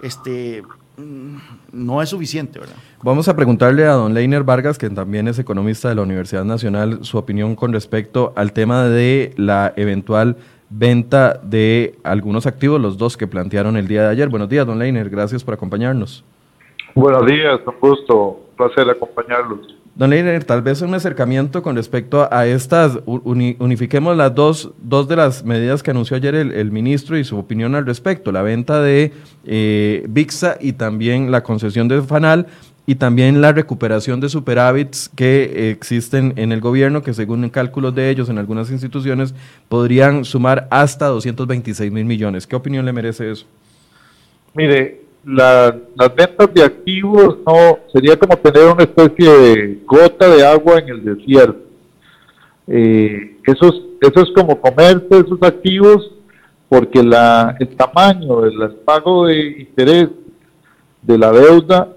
[0.02, 0.63] este,
[0.97, 2.75] no es suficiente, ¿verdad?
[3.01, 6.99] Vamos a preguntarle a don Leiner Vargas, que también es economista de la Universidad Nacional,
[7.01, 10.38] su opinión con respecto al tema de la eventual
[10.69, 14.29] venta de algunos activos, los dos que plantearon el día de ayer.
[14.29, 16.23] Buenos días, don Leiner, gracias por acompañarnos.
[16.95, 19.75] Buenos días, un gusto, un placer acompañarlos.
[19.95, 25.15] Don Leiner, tal vez un acercamiento con respecto a estas, unifiquemos las dos, dos de
[25.15, 29.13] las medidas que anunció ayer el, ministro y su opinión al respecto, la venta de
[29.45, 32.47] eh, VIXA y también la concesión de FANAL
[32.88, 38.10] y también la recuperación de superávits que existen en el gobierno, que según cálculos de
[38.10, 39.36] ellos en algunas instituciones
[39.69, 42.47] podrían sumar hasta 226 mil millones.
[42.47, 43.45] ¿Qué opinión le merece eso?
[44.56, 50.79] Mire, las ventas de activos no sería como tener una especie de gota de agua
[50.79, 51.62] en el desierto.
[52.67, 56.12] Eh, eso, es, eso es como comerse esos activos
[56.69, 60.09] porque la, el tamaño del pago de interés
[61.01, 61.89] de la deuda,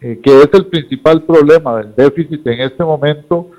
[0.00, 3.50] eh, que es el principal problema del déficit en este momento,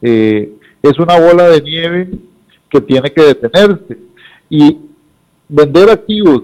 [0.00, 2.10] eh, es una bola de nieve
[2.70, 3.98] que tiene que detenerse.
[4.48, 4.78] Y
[5.48, 6.42] vender activos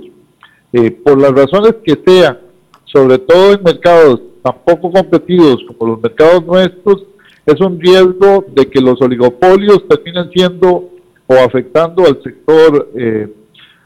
[0.76, 2.38] eh, por las razones que sean,
[2.84, 7.06] sobre todo en mercados tan poco competidos como los mercados nuestros,
[7.46, 10.90] es un riesgo de que los oligopolios terminen siendo
[11.26, 13.26] o afectando al sector eh,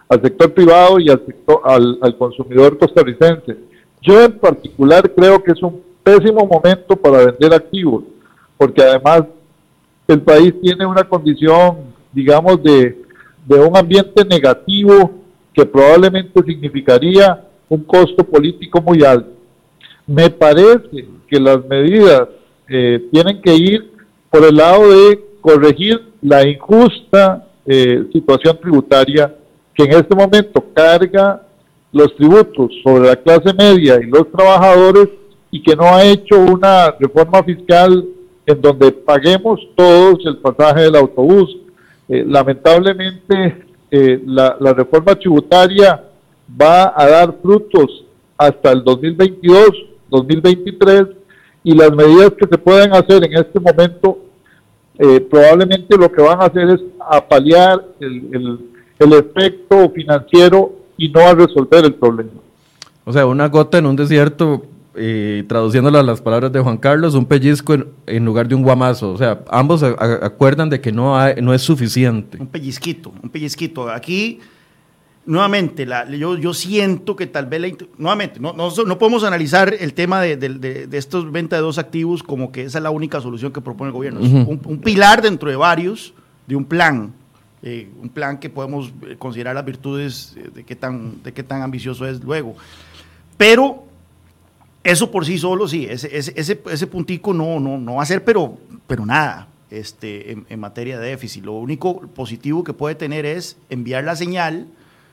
[0.09, 3.57] al sector privado y al sector al, al consumidor costarricense.
[4.03, 8.03] Yo en particular creo que es un pésimo momento para vender activos,
[8.59, 9.27] porque además
[10.09, 11.77] el país tiene una condición,
[12.13, 13.01] digamos, de,
[13.47, 15.20] de un ambiente negativo
[15.55, 19.31] que probablemente significaría un costo político muy alto.
[20.07, 22.29] Me parece que las medidas
[22.69, 23.91] eh, tienen que ir
[24.31, 29.35] por el lado de corregir la injusta eh, situación tributaria
[29.75, 31.43] que en este momento carga
[31.93, 35.09] los tributos sobre la clase media y los trabajadores
[35.51, 38.05] y que no ha hecho una reforma fiscal
[38.47, 41.57] en donde paguemos todos el pasaje del autobús.
[42.09, 46.03] Eh, lamentablemente eh, la, reforma tributaria
[46.61, 48.05] va a dar frutos
[48.39, 49.71] hasta el 2022,
[50.09, 51.07] 2023
[51.65, 54.19] y las medidas que se pueden hacer en este momento
[54.99, 58.59] eh, probablemente lo que van a hacer es apalear el,
[58.99, 62.41] el, efecto financiero y no a resolver el problema.
[63.05, 64.63] O sea, una gota en un desierto
[64.95, 67.77] eh, a las palabras de Juan Carlos, un pellizco
[68.07, 69.13] en, lugar de un guamazo.
[69.13, 72.39] O sea, ambos acuerdan de que no, hay, no es suficiente.
[72.41, 73.89] Un pellizquito, un pellizquito.
[73.89, 74.41] Aquí,
[75.27, 80.21] nuevamente, la, yo, yo siento que tal vez, nuevamente, no, no, podemos analizar el tema
[80.21, 83.53] de, de, de, estos venta de dos activos como que esa es la única solución
[83.53, 84.21] que propone el gobierno.
[84.21, 86.15] Es un, pilar dentro de varios
[86.47, 87.13] de un plan.
[87.63, 91.61] Eh, un plan que podemos eh, considerar las virtudes de qué tan, de qué tan
[91.61, 92.57] ambicioso es luego.
[93.37, 93.90] Pero
[94.83, 98.25] eso por sí solo, sí, ese, ese, ese, puntico no, no, no va a ser,
[98.25, 101.45] pero, pero nada este, en, materia de déficit.
[101.45, 104.69] Lo único positivo que puede tener es enviar la señal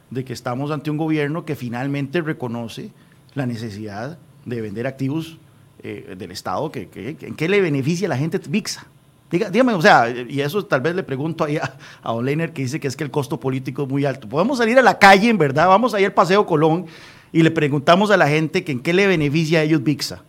[0.09, 2.91] de que estamos ante un gobierno que finalmente reconoce
[3.33, 5.37] la necesidad de vender activos
[5.83, 6.89] eh, del Estado, que,
[7.21, 8.87] ¿en qué le beneficia a la gente VIXA?
[9.29, 12.61] dígame, o sea, y eso tal vez le pregunto ahí a, a Don Leiner que
[12.61, 14.29] dice que es que el costo político es muy alto.
[14.29, 16.85] Podemos salir a la calle, en verdad, vamos a ir al Paseo Colón
[17.31, 20.23] y le preguntamos a la gente que en qué le beneficia a ellos VIXA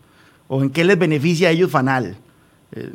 [0.48, 2.16] o en qué les beneficia a ellos FANAL.
[2.72, 2.90] Eh,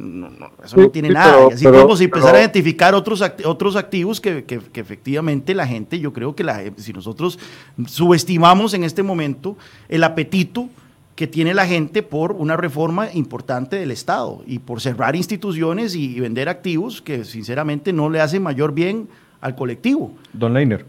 [0.64, 1.48] eso no tiene nada.
[1.50, 6.14] y así podemos empezar a identificar otros, otros activos que, que, efectivamente la gente, yo
[6.14, 7.40] creo que la, si nosotros
[7.88, 9.58] subestimamos en este momento
[9.90, 10.70] el apetito
[11.16, 16.20] que tiene la gente por una reforma importante del Estado y por cerrar instituciones y,
[16.20, 19.08] vender activos que sinceramente no le hacen mayor bien
[19.42, 20.14] al colectivo.
[20.32, 20.86] Don Leiner.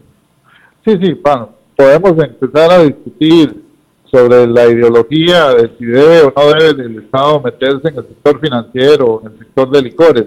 [0.83, 3.63] Sí, sí, bueno, podemos empezar a discutir
[4.11, 8.39] sobre la ideología de si debe o no debe el Estado meterse en el sector
[8.39, 10.25] financiero, en el sector de licores.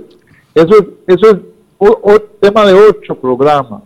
[0.54, 1.36] Eso es, eso es
[1.78, 3.82] un, tema de ocho programas.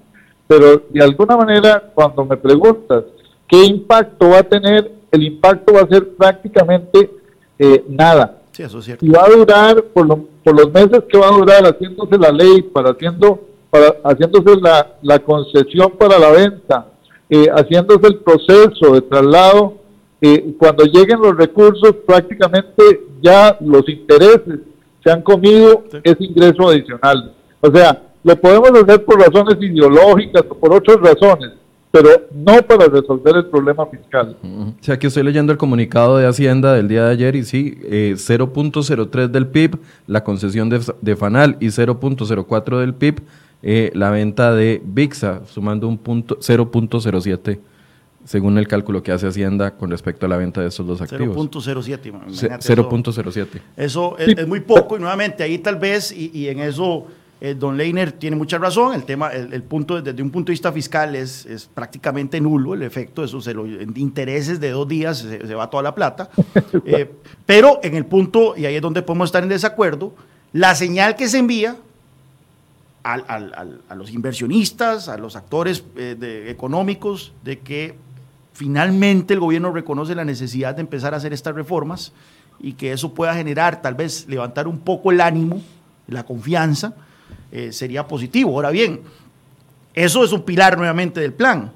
[0.47, 3.05] Pero de alguna manera, cuando me preguntas
[3.47, 7.11] qué impacto va a tener, el impacto va a ser prácticamente
[7.59, 8.39] eh, nada.
[8.53, 9.05] Sí, eso es cierto.
[9.05, 10.07] Y va a durar por,
[10.43, 14.95] por los meses que va a durar haciéndose la ley, para haciendo, para haciéndose la,
[15.03, 16.87] la concesión para la venta,
[17.35, 19.79] eh, haciéndose el proceso de traslado,
[20.21, 24.61] eh, cuando lleguen los recursos prácticamente ya los intereses
[25.03, 27.33] se han comido ese ingreso adicional.
[27.63, 31.53] O sea, lo podemos hacer por razones ideológicas o por otras razones,
[31.91, 34.37] pero no para resolver el problema fiscal.
[34.43, 37.79] O sea, aquí estoy leyendo el comunicado de Hacienda del día de ayer y sí,
[37.83, 43.23] 0.03 eh, del PIB la concesión de, de FANAL y 0.04 del PIB
[43.63, 47.61] eh, la venta de VIXA, sumando un punto 0.07
[48.25, 51.37] según el cálculo que hace Hacienda con respecto a la venta de esos dos activos.
[51.37, 52.13] 0.07.
[52.31, 53.47] 0.07.
[53.77, 57.09] Eso, es, muy poco y nuevamente ahí tal vez, y en eso
[57.45, 60.71] eh, don Leiner tiene mucha razón, el tema, el, punto desde un punto de vista
[60.71, 65.19] fiscal es, es prácticamente nulo el efecto, eso se lo, en intereses de dos días
[65.19, 66.31] se, va toda la plata,
[66.87, 67.11] eh,
[67.45, 70.15] pero en el punto, y ahí es donde podemos estar en desacuerdo,
[70.53, 71.75] la señal que se envía
[73.05, 77.97] a los inversionistas, a los actores eh, económicos, de que
[78.53, 82.13] finalmente el gobierno reconoce la necesidad de empezar a hacer estas reformas
[82.61, 85.61] y que eso pueda generar, tal vez levantar un poco el ánimo,
[86.07, 86.95] la confianza,
[87.51, 88.53] eh, sería positivo.
[88.53, 89.01] Ahora bien,
[89.95, 91.73] eso es un pilar nuevamente del plan.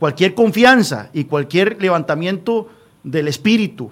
[0.00, 2.68] Cualquier confianza y cualquier levantamiento
[3.04, 3.90] del espíritu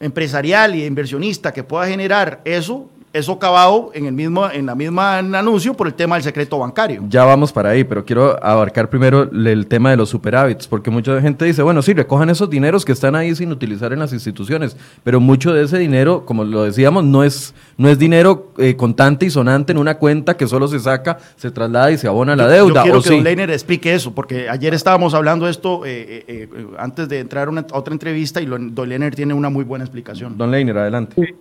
[0.00, 5.18] empresarial y inversionista que pueda generar eso eso acabado en el mismo en la misma
[5.18, 7.04] anuncio por el tema del secreto bancario.
[7.08, 11.20] Ya vamos para ahí, pero quiero abarcar primero el tema de los superávits, porque mucha
[11.20, 14.76] gente dice, bueno, sí, recojan esos dineros que están ahí sin utilizar en las instituciones,
[15.04, 19.26] pero mucho de ese dinero, como lo decíamos, no es no es dinero eh, contante
[19.26, 22.48] y sonante en una cuenta que solo se saca, se traslada y se abona la
[22.48, 22.80] deuda.
[22.80, 26.48] Yo quiero que Don Leiner explique eso, porque ayer estábamos hablando de esto eh, eh,
[26.78, 30.38] antes de entrar a otra entrevista y Don Leiner tiene una muy buena explicación.
[30.38, 31.14] Don Leiner, adelante.
[31.16, 31.34] Sí.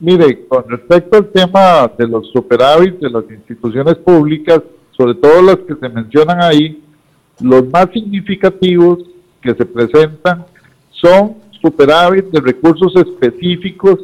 [0.00, 4.60] Mire, con respecto al tema de los superávits de las instituciones públicas,
[4.96, 6.82] sobre todo las que se mencionan ahí,
[7.40, 8.98] los más significativos
[9.40, 10.44] que se presentan
[10.90, 13.98] son superávits de recursos específicos,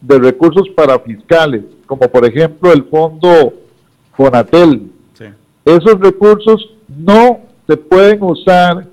[0.00, 3.54] de recursos para fiscales, como por ejemplo el fondo
[4.16, 4.90] Fonatel.
[5.64, 8.86] Esos recursos no se pueden usar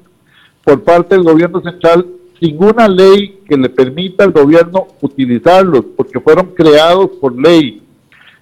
[0.63, 2.05] por parte del gobierno central
[2.41, 7.82] ninguna ley que le permita al gobierno utilizarlos, porque fueron creados por ley.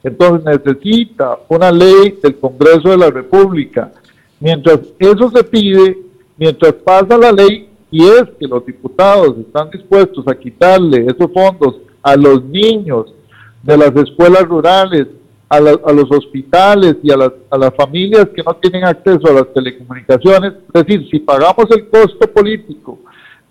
[0.03, 3.91] Entonces necesita una ley del Congreso de la República.
[4.39, 5.97] Mientras eso se pide,
[6.37, 11.77] mientras pasa la ley, y es que los diputados están dispuestos a quitarle esos fondos
[12.03, 13.13] a los niños
[13.63, 15.07] de las escuelas rurales,
[15.49, 19.53] a, los hospitales y a las, a las familias que no tienen acceso a las
[19.53, 22.99] telecomunicaciones, es decir, si pagamos el costo político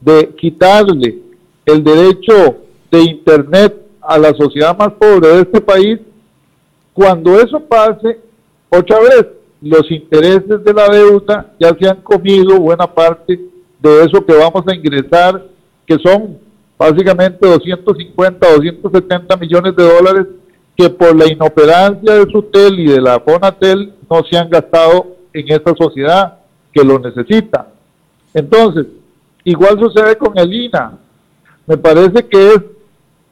[0.00, 1.18] de quitarle
[1.64, 2.56] el derecho
[2.90, 5.98] de Internet a la sociedad más pobre de este país,
[6.92, 8.20] cuando eso pase,
[8.68, 9.26] otra vez,
[9.60, 13.40] los intereses de la deuda ya se han comido buena parte
[13.80, 15.44] de eso que vamos a ingresar,
[15.86, 16.38] que son
[16.78, 20.26] básicamente 250, 270 millones de dólares
[20.76, 25.50] que por la inoperancia de Sutel y de la Fonatel no se han gastado en
[25.50, 26.38] esta sociedad
[26.72, 27.68] que lo necesita.
[28.34, 28.86] Entonces,
[29.46, 30.98] Igual sucede con el INA.
[31.68, 32.62] Me parece que es,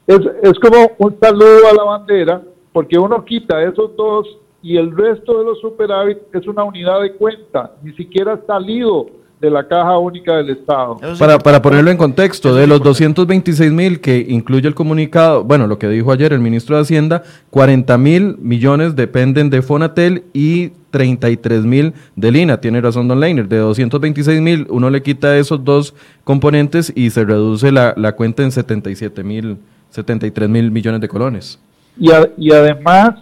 [0.07, 4.25] es, es como un saludo a la bandera, porque uno quita esos dos
[4.61, 9.07] y el resto de los superávit es una unidad de cuenta, ni siquiera ha salido
[9.39, 10.97] de la caja única del Estado.
[11.19, 15.77] Para, para ponerlo en contexto, de los 226 mil que incluye el comunicado, bueno, lo
[15.77, 21.65] que dijo ayer el ministro de Hacienda, 40 mil millones dependen de Fonatel y 33
[21.65, 22.61] mil de Lina.
[22.61, 25.93] Tiene razón Don Leiner, de 226 mil uno le quita esos dos
[26.23, 29.57] componentes y se reduce la, cuenta en 77 mil,
[29.89, 31.59] 73 mil millones de colones.
[31.99, 33.15] Y, y además,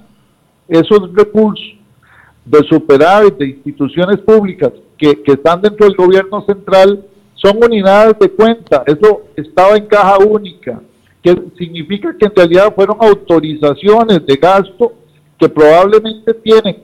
[0.67, 1.75] esos recursos
[2.45, 8.83] de superávit de instituciones públicas que, están dentro del gobierno central son unidades de cuenta.
[8.85, 10.81] Eso estaba en caja única,
[11.21, 14.93] que significa que en realidad fueron autorizaciones de gasto
[15.37, 16.77] que probablemente tienen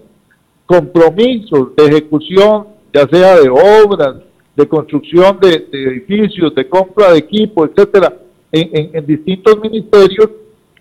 [0.65, 4.15] compromisos de ejecución, ya sea de obras,
[4.55, 8.17] de construcción de, edificios, de compra de equipo, etcétera,
[8.51, 10.29] en, distintos ministerios.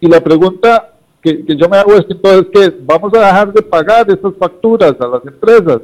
[0.01, 3.63] Y la pregunta que, que, yo me hago es entonces que vamos a dejar de
[3.63, 5.81] pagar esas facturas a las empresas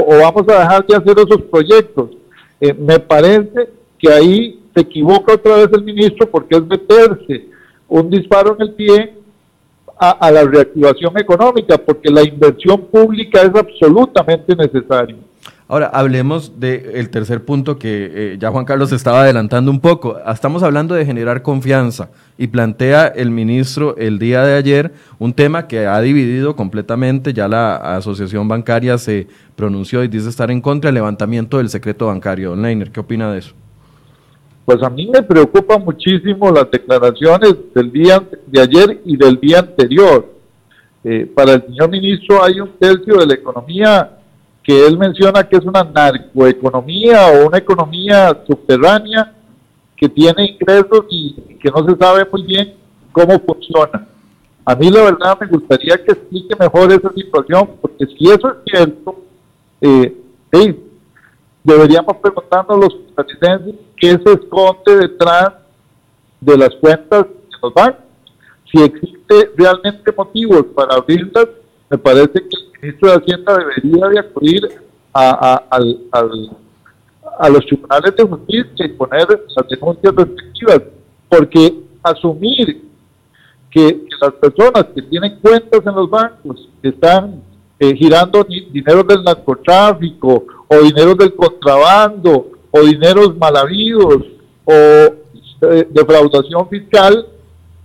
[0.00, 2.10] o, vamos a dejar de hacer esos proyectos.
[2.58, 3.68] Eh, me parece
[3.98, 7.48] que ahí se equivoca otra vez el ministro porque es meterse
[7.88, 9.14] un disparo en el pie
[9.98, 15.16] a, la reactivación económica, porque la inversión pública es absolutamente necesaria.
[15.72, 20.18] Ahora, hablemos del tercer punto que eh, ya Juan Carlos estaba adelantando un poco.
[20.30, 25.68] Estamos hablando de generar confianza y plantea el ministro el día de ayer un tema
[25.68, 27.32] que ha dividido completamente.
[27.32, 32.08] Ya la asociación bancaria se pronunció y dice estar en contra del levantamiento del secreto
[32.08, 32.50] bancario.
[32.50, 33.54] Don Leiner, ¿qué opina de eso?
[34.66, 39.60] Pues a mí me preocupa muchísimo las declaraciones del día de ayer y del día
[39.60, 40.34] anterior.
[41.02, 44.18] Eh, para el señor ministro hay un tercio de la economía
[44.62, 49.34] que él menciona que es una narcoeconomía o una economía subterránea
[49.96, 52.74] que tiene ingresos y que no se sabe muy bien
[53.10, 54.08] cómo funciona.
[54.64, 58.56] A mí la verdad me gustaría que explique mejor esa situación, porque si eso es
[58.64, 59.16] cierto,
[59.80, 60.16] eh,
[61.64, 65.52] deberíamos preguntarnos a los costarricenses qué se esconde detrás
[66.40, 68.02] de las cuentas de los bancos.
[68.70, 71.46] Si existe realmente motivos para abrirlas,
[71.90, 74.68] me parece que ministro de Hacienda debería de acudir
[75.14, 75.78] a,
[77.48, 80.82] los tribunales de justicia y poner las denuncias respectivas,
[81.28, 82.82] porque asumir
[83.70, 87.42] que, las personas que tienen cuentas en los bancos, están
[87.78, 94.22] eh, girando dinero del narcotráfico o dinero del contrabando o dineros mal habidos
[94.64, 97.26] o eh, defraudación fiscal,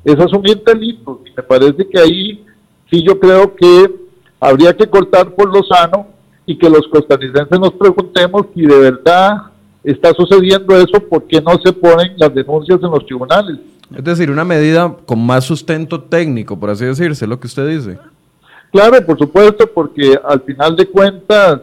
[0.03, 1.19] es asumir delitos.
[1.25, 2.45] Y me parece que ahí
[2.91, 4.06] sí yo creo que
[4.39, 6.07] habría que cortar por lo sano
[6.45, 9.37] y que los costarricenses nos preguntemos si de verdad
[9.83, 13.57] está sucediendo eso, ¿por qué no se ponen las denuncias en los tribunales?
[13.95, 17.97] Es decir, una medida con más sustento técnico, por así decirse, lo que usted dice.
[18.71, 21.61] Claro, por supuesto, porque al final de cuentas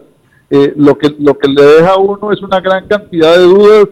[0.49, 3.89] eh, lo, que, lo que le deja a uno es una gran cantidad de dudas,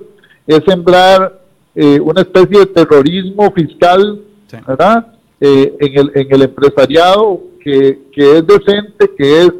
[0.46, 1.40] es sembrar
[1.74, 4.22] eh, una especie de terrorismo fiscal,
[4.66, 5.06] ¿verdad?
[5.40, 9.52] Eh, en, el, en el empresariado que, que es decente, que es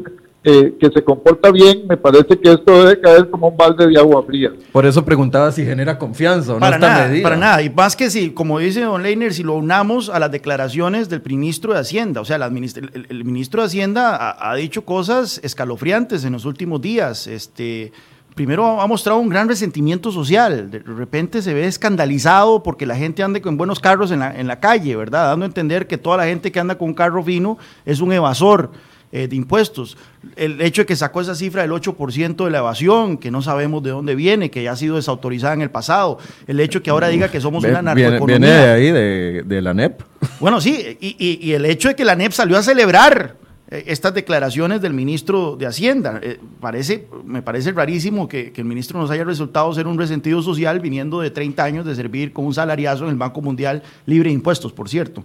[0.43, 4.23] que se comporta bien, me parece que esto debe caer como un balde de agua
[4.23, 4.51] fría.
[4.73, 8.09] Por eso preguntaba si genera confianza o para no nada, Para nada, y más que
[8.09, 12.19] si, como dice don Leiner, si lo unamos a las declaraciones del ministro de Hacienda,
[12.19, 17.91] o sea, el, ministro de Hacienda ha, dicho cosas escalofriantes en los últimos días, este...
[18.35, 20.71] Primero ha mostrado un gran resentimiento social.
[20.71, 24.47] De repente se ve escandalizado porque la gente ande con buenos carros en la, en
[24.47, 25.27] la calle, ¿verdad?
[25.27, 28.11] Dando a entender que toda la gente que anda con un carro fino es un
[28.11, 28.71] evasor.
[29.15, 29.95] Eh, de impuestos.
[30.35, 33.83] El hecho de que sacó esa cifra del 8% de la evasión, que no sabemos
[33.83, 36.17] de dónde viene, que ya ha sido desautorizada en el pasado.
[36.47, 38.37] El hecho de que ahora diga que somos una narcoeconomía.
[38.39, 40.01] Viene de ahí, de, la NEP.
[40.39, 43.35] Bueno, sí, y, el hecho de que la NEP salió a celebrar
[43.67, 46.19] estas declaraciones del ministro de Hacienda.
[46.21, 50.41] Eh, parece, me parece rarísimo que, que, el ministro nos haya resultado ser un resentido
[50.41, 54.29] social viniendo de 30 años de servir con un salariazo en el Banco Mundial libre
[54.29, 55.23] de impuestos, por cierto.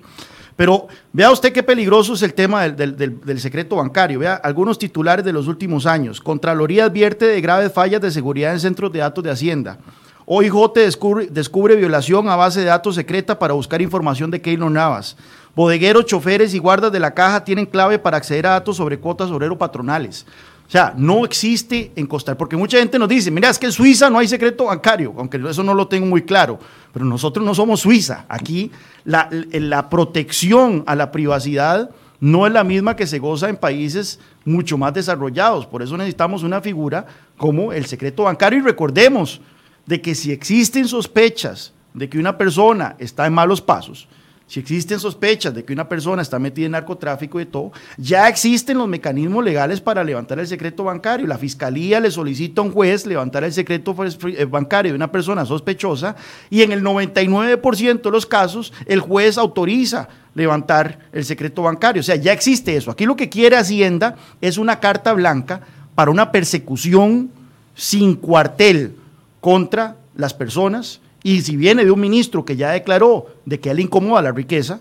[0.58, 4.18] Pero vea usted qué peligroso es el tema del, secreto bancario.
[4.18, 6.20] Vea algunos titulares de los últimos años.
[6.20, 9.78] Contraloría advierte de graves fallas de seguridad en centros de datos de Hacienda.
[10.26, 15.16] OIJ descubre, descubre violación a base de datos secreta para buscar información de Keylor Navas.
[15.54, 19.30] Bodegueros, choferes y guardas de la caja tienen clave para acceder a datos sobre cuotas
[19.30, 20.26] obrero patronales.
[20.68, 23.72] O sea, no existe en Costa porque mucha gente nos dice, mira, es que en
[23.72, 26.58] Suiza no hay secreto bancario, aunque eso no lo tengo muy claro,
[26.92, 28.26] pero nosotros no somos Suiza.
[28.28, 28.70] Aquí
[29.04, 31.90] la, la protección a la privacidad
[32.20, 35.64] no es la misma que se goza en países mucho más desarrollados.
[35.64, 37.06] Por eso necesitamos una figura
[37.38, 39.40] como el secreto bancario y recordemos
[39.86, 44.06] de que si existen sospechas de que una persona está en malos pasos,
[44.48, 48.78] si existen sospechas de que una persona está metida en narcotráfico y todo, ya existen
[48.78, 51.26] los mecanismos legales para levantar el secreto bancario.
[51.26, 53.94] La fiscalía le solicita a un juez levantar el secreto
[54.26, 56.16] eh, bancario de una persona sospechosa
[56.48, 62.00] y en el 99% de los casos el juez autoriza levantar el secreto bancario.
[62.00, 62.90] O sea, ya existe eso.
[62.90, 65.60] Aquí lo que quiere Hacienda es una carta blanca
[65.94, 67.30] para una persecución
[67.74, 68.96] sin cuartel
[69.42, 73.80] contra las personas y si viene de un ministro que ya declaró de que él
[73.80, 74.80] incomoda la riqueza,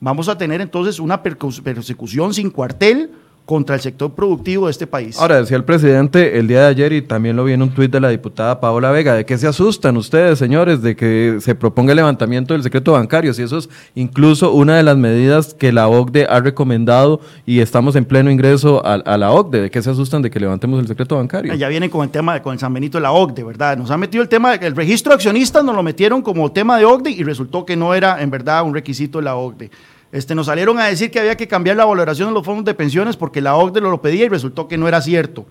[0.00, 3.10] vamos a tener entonces una persecución sin cuartel
[3.44, 5.18] contra el sector productivo de este país.
[5.18, 7.90] Ahora, decía el presidente el día de ayer y también lo vi en un tuit
[7.90, 11.92] de la diputada Paola Vega, ¿de qué se asustan ustedes, señores, de que se proponga
[11.92, 13.34] el levantamiento del secreto bancario?
[13.34, 17.96] Si eso es incluso una de las medidas que la OCDE ha recomendado y estamos
[17.96, 21.16] en pleno ingreso a, la OCDE, ¿de qué se asustan de que levantemos el secreto
[21.16, 21.54] bancario?
[21.54, 23.76] Ya viene con el tema, con el San Benito de la OCDE, ¿verdad?
[23.76, 26.84] Nos han metido el tema, el registro de accionistas nos lo metieron como tema de
[26.84, 29.70] OCDE y resultó que no era en verdad un requisito de la OCDE.
[30.12, 32.74] Este, nos salieron a decir que había que cambiar la valoración de los fondos de
[32.74, 35.46] pensiones porque la OCDE lo pedía y resultó que no era cierto.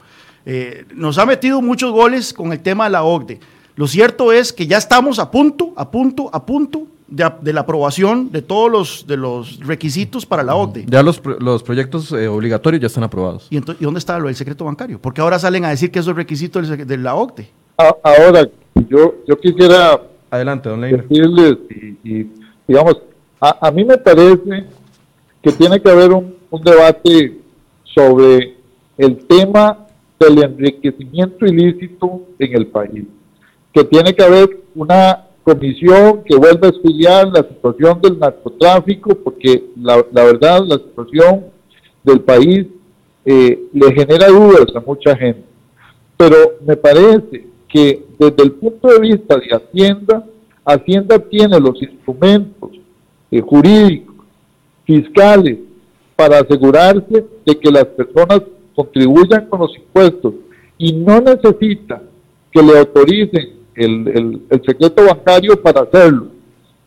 [0.46, 3.40] Eh, nos ha metido muchos goles con el tema de la OCDE.
[3.76, 8.32] Lo cierto es que ya estamos a punto, a punto, a punto de, la aprobación
[8.32, 10.86] de todos los, de los requisitos para la OCDE.
[10.88, 13.48] Ya los, proyectos eh, obligatorios ya están aprobados.
[13.50, 15.00] ¿Y, dónde está lo del secreto bancario?
[15.02, 17.50] Porque ahora salen a decir que eso es requisito de la OCDE.
[17.78, 18.48] ahora,
[18.88, 20.00] yo, yo quisiera
[20.32, 21.58] Adelante, don decirles
[22.06, 22.26] y
[22.66, 23.02] digamos,
[23.42, 24.66] a, mí me parece
[25.42, 27.40] que tiene que haber un, debate
[27.84, 28.56] sobre
[28.98, 29.88] el tema
[30.20, 33.06] del enriquecimiento ilícito en el país,
[33.74, 39.64] que tiene que haber una comisión que vuelva a estudiar la situación del narcotráfico, porque
[39.78, 41.46] la, verdad la situación
[42.04, 42.68] del país
[43.26, 45.46] eh, le genera dudas a mucha gente.
[46.16, 50.26] Pero me parece que desde el punto de vista de Hacienda,
[50.64, 52.81] Hacienda tiene los instrumentos
[53.32, 54.16] eh, jurídicos,
[54.86, 55.58] fiscales,
[56.16, 58.42] para asegurarse de que las personas
[58.76, 60.34] contribuyan con los impuestos
[60.78, 62.02] y no necesita
[62.52, 66.28] que le autoricen el, secreto bancario para hacerlo.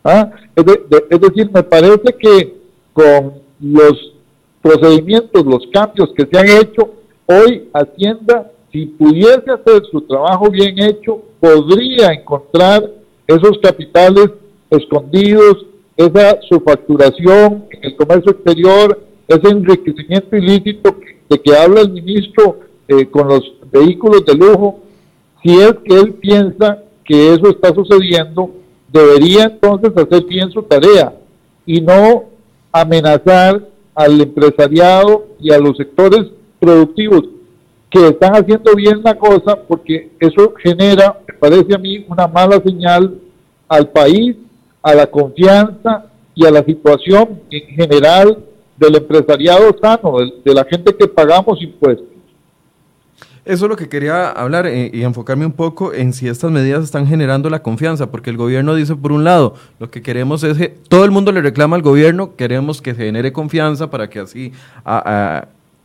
[0.04, 0.30] ¿Ah?
[0.54, 2.54] es decir, me parece que
[2.92, 4.12] con los
[4.60, 6.94] procedimientos, los cambios que se han hecho,
[7.26, 12.90] hoy Hacienda, si pudiese hacer su trabajo bien hecho, podría encontrar
[13.26, 14.30] esos capitales
[14.70, 15.66] escondidos,
[15.96, 20.96] esa subfacturación en el comercio exterior, ese enriquecimiento ilícito
[21.28, 24.80] de que habla el ministro eh, con los vehículos de lujo,
[25.42, 28.50] si es que él piensa que eso está sucediendo,
[28.92, 31.14] debería entonces hacer bien su tarea
[31.66, 32.24] y no
[32.72, 36.26] amenazar al empresariado y a los sectores
[36.58, 37.22] productivos
[37.90, 42.60] que están haciendo bien la cosa porque eso genera, me parece a mí, una mala
[42.64, 43.20] señal
[43.68, 44.36] al país,
[44.84, 46.04] a la confianza
[46.34, 48.38] y a la situación en general
[48.76, 52.06] del empresariado sano, de, la gente que pagamos impuestos.
[53.46, 56.84] Eso es lo que quería hablar eh, y enfocarme un poco en si estas medidas
[56.84, 60.58] están generando la confianza, porque el gobierno dice, por un lado, lo que queremos es
[60.58, 64.20] que todo el mundo le reclama al gobierno, queremos que se genere confianza para que
[64.20, 64.52] así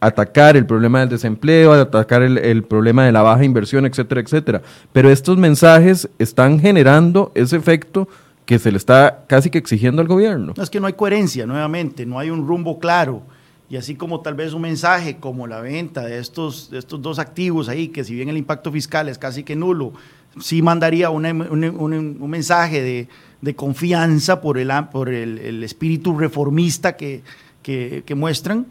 [0.01, 4.61] atacar el problema del desempleo, atacar el, el, problema de la baja inversión, etcétera, etcétera.
[4.91, 8.07] Pero estos mensajes están generando ese efecto
[8.49, 10.55] que se le está casi que exigiendo al gobierno.
[10.59, 13.21] es que no hay coherencia, nuevamente, no hay un rumbo claro
[13.69, 17.19] y así como tal vez un mensaje como la venta de estos, de estos dos
[17.19, 19.93] activos ahí, que si bien el impacto fiscal es casi que nulo,
[20.41, 23.07] sí mandaría un, un, mensaje de,
[23.39, 27.21] de, confianza por el, por el, el espíritu reformista que,
[27.61, 28.65] que, que, muestran,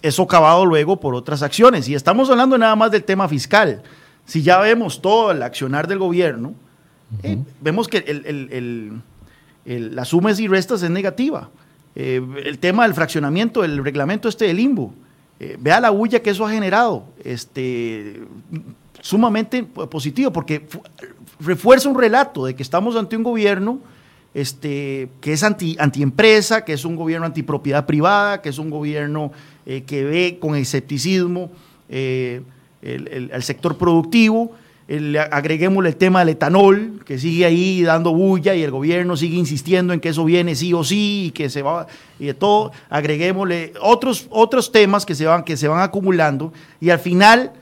[0.00, 1.86] es socavado luego por otras acciones.
[1.90, 3.82] Y estamos hablando nada más del tema fiscal.
[4.24, 6.54] Si ya vemos todo el accionar del gobierno,
[7.22, 9.02] eh, vemos que el,
[9.64, 11.50] las sumas y restas es negativa.
[11.94, 14.94] Eh, el tema del fraccionamiento, el reglamento este del limbo.
[15.38, 18.20] Eh, vea la huella que eso ha generado, este,
[19.00, 20.66] sumamente positivo, porque
[21.40, 23.80] refuerza un relato de que estamos ante un gobierno
[24.34, 29.32] este, que es anti, antiempresa, que es un gobierno antipropiedad privada, que es un gobierno
[29.66, 31.50] eh, que ve con escepticismo
[31.88, 32.44] el,
[32.82, 34.52] el, sector productivo
[34.90, 39.36] el, agreguémosle el tema del etanol, que sigue ahí dando bulla y el gobierno sigue
[39.36, 41.86] insistiendo en que eso viene sí o sí y que se va,
[42.18, 46.90] y de todo, agreguémosle otros, otros temas que se, van, que se van acumulando y
[46.90, 47.52] al final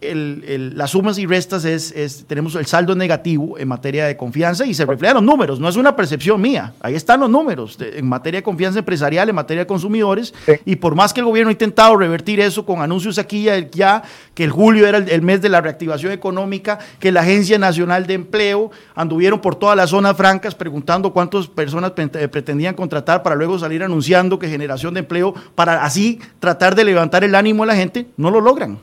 [0.00, 4.74] el, las sumas y restas es, tenemos el saldo negativo en materia de confianza y
[4.74, 8.38] se reflejan los números, no es una percepción mía, ahí están los números en materia
[8.38, 10.34] de confianza empresarial, en materia de consumidores,
[10.64, 14.02] y por más que el gobierno ha intentado revertir eso con anuncios aquí ya,
[14.34, 18.14] que el julio era el, mes de la reactivación económica, que la Agencia Nacional de
[18.14, 23.58] Empleo anduvieron por todas las zonas francas preguntando cuántas personas eh, pretendían contratar para luego
[23.58, 27.76] salir anunciando que generación de empleo, para así tratar de levantar el ánimo de la
[27.76, 28.78] gente, no lo logran.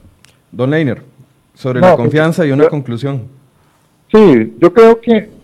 [0.51, 1.01] Don Leiner,
[1.53, 3.23] sobre la pues, confianza y una conclusión.
[4.11, 5.37] Sí, yo creo que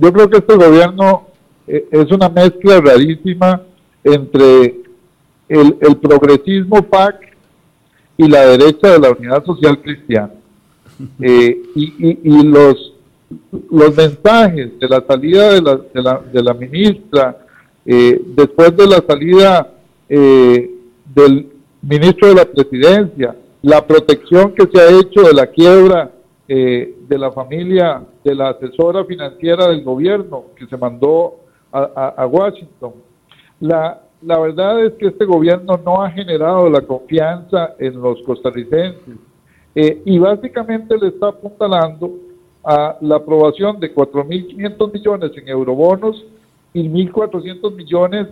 [0.00, 1.28] yo creo que este gobierno
[1.66, 3.62] eh, es una mezcla rarísima
[4.02, 4.76] entre
[5.48, 7.36] el, progresismo PAC
[8.16, 10.30] y la derecha de la Unidad Social Cristiana.
[11.20, 12.92] Eh, y, los,
[13.68, 17.36] los mensajes de la salida de la, de la, de la ministra,
[17.84, 19.72] eh, después de la salida
[20.08, 21.48] del
[21.82, 23.34] ministro de la presidencia,
[23.64, 26.10] la protección que se ha hecho de la quiebra
[26.46, 31.36] eh, de la familia de la asesora financiera del gobierno que se mandó
[31.72, 32.92] a, Washington.
[33.60, 39.16] La, la, verdad es que este gobierno no ha generado la confianza en los costarricenses
[39.74, 42.12] eh, y básicamente le está apuntalando
[42.62, 46.22] a la aprobación de 4.500 millones en eurobonos
[46.74, 48.28] y 1.400 millones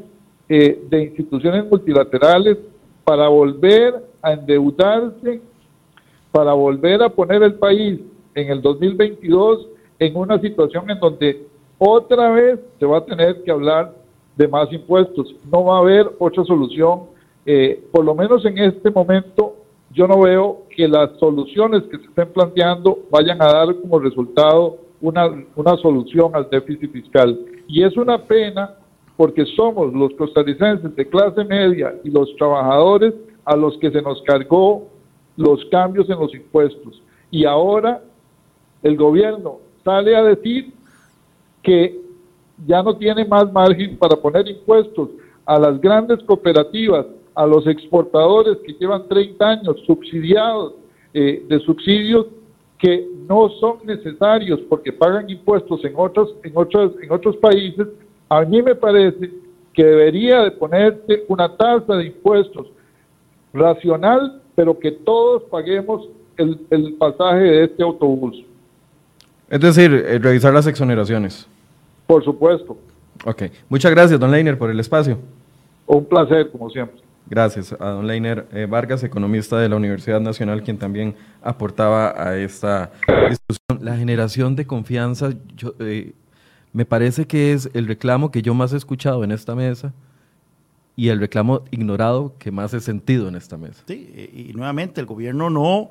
[0.49, 2.59] eh, de instituciones multilaterales
[3.05, 5.40] para volver a endeudarse,
[6.30, 8.00] para volver a poner el país
[8.34, 11.46] en el 2022 en una situación en donde
[11.78, 13.94] otra vez se va a tener que hablar
[14.36, 15.34] de más impuestos.
[15.50, 17.03] No va a haber otra solución.
[17.44, 19.57] Eh, por lo menos en este momento
[19.90, 24.78] yo no veo que las soluciones que se estén planteando vayan a dar como resultado
[25.00, 27.38] una, una solución al déficit fiscal.
[27.66, 28.76] Y es una pena
[29.16, 34.22] porque somos los costarricenses de clase media y los trabajadores a los que se nos
[34.22, 34.88] cargó
[35.36, 37.02] los cambios en los impuestos.
[37.30, 38.02] Y ahora
[38.82, 40.72] el gobierno sale a decir
[41.62, 42.00] que
[42.66, 45.10] ya no tiene más margen para poner impuestos
[45.44, 50.74] a las grandes cooperativas a los exportadores que llevan 30 años subsidiados
[51.14, 52.26] eh, de subsidios
[52.78, 57.86] que no son necesarios porque pagan impuestos en otros, en otros, en otros países,
[58.39, 59.30] a mí me parece
[59.74, 62.66] que debería de ponerse una tasa de impuestos
[63.53, 66.09] racional, pero que todos paguemos
[66.39, 68.43] el, el pasaje de este autobús.
[69.51, 71.47] Es decir, eh, revisar las exoneraciones.
[72.07, 72.78] Por supuesto.
[73.26, 73.43] Ok.
[73.68, 75.18] Muchas gracias, don Leiner, por el espacio.
[75.87, 77.03] Un placer, como siempre.
[77.28, 82.37] Gracias a don Leiner eh, Vargas, economista de la Universidad Nacional, quien también aportaba a
[82.39, 82.93] esta
[83.28, 83.85] discusión.
[83.85, 86.12] La generación de confianza, yo, eh,
[86.73, 89.93] me parece que es el reclamo que yo más he escuchado en esta mesa
[90.97, 93.83] y el reclamo ignorado que más he sentido en esta mesa.
[93.87, 95.91] Sí, y nuevamente el gobierno no,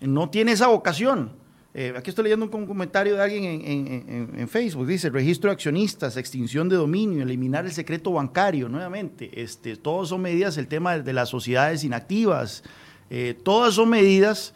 [0.00, 1.32] no tiene esa vocación.
[1.74, 4.86] Eh, aquí estoy leyendo un comentario de alguien en, Facebook.
[4.86, 8.68] Dice, registro de accionistas, extinción de dominio, eliminar el secreto bancario.
[8.68, 12.64] Nuevamente, este, todas son medidas, el tema de, las sociedades inactivas,
[13.10, 14.54] eh, todas son medidas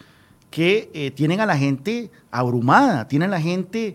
[0.50, 3.94] que eh, tienen a la gente abrumada, tienen a la gente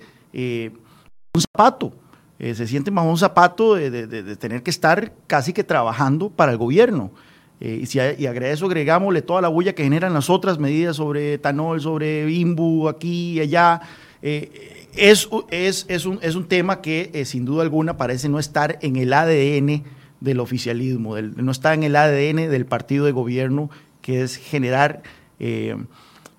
[1.38, 1.94] un zapato.
[2.40, 7.12] se sienten bajo un zapato de, tener que estar casi que trabajando para el gobierno.
[7.60, 10.98] Eh, y, si a, y eso agregámosle toda la bulla que generan las otras medidas
[10.98, 13.82] sobre etanol, sobre IMBU aquí y allá.
[14.22, 18.40] Eh, es, es, es, un, es, un, tema que eh, sin duda alguna parece no
[18.40, 19.84] estar en el ADN
[20.20, 23.70] del oficialismo, no está en el ADN del partido de gobierno,
[24.02, 25.04] que es generar,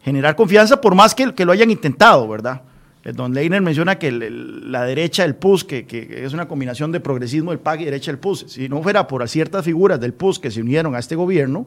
[0.03, 2.63] generar confianza por más que lo hayan intentado, ¿verdad?
[3.09, 5.87] Eh, don Leiner menciona que la derecha del PUS, que,
[6.25, 9.27] es una combinación de progresismo del PAC y derecha del PUS, si no fuera por
[9.29, 11.67] ciertas figuras del PUS que se unieron a este gobierno,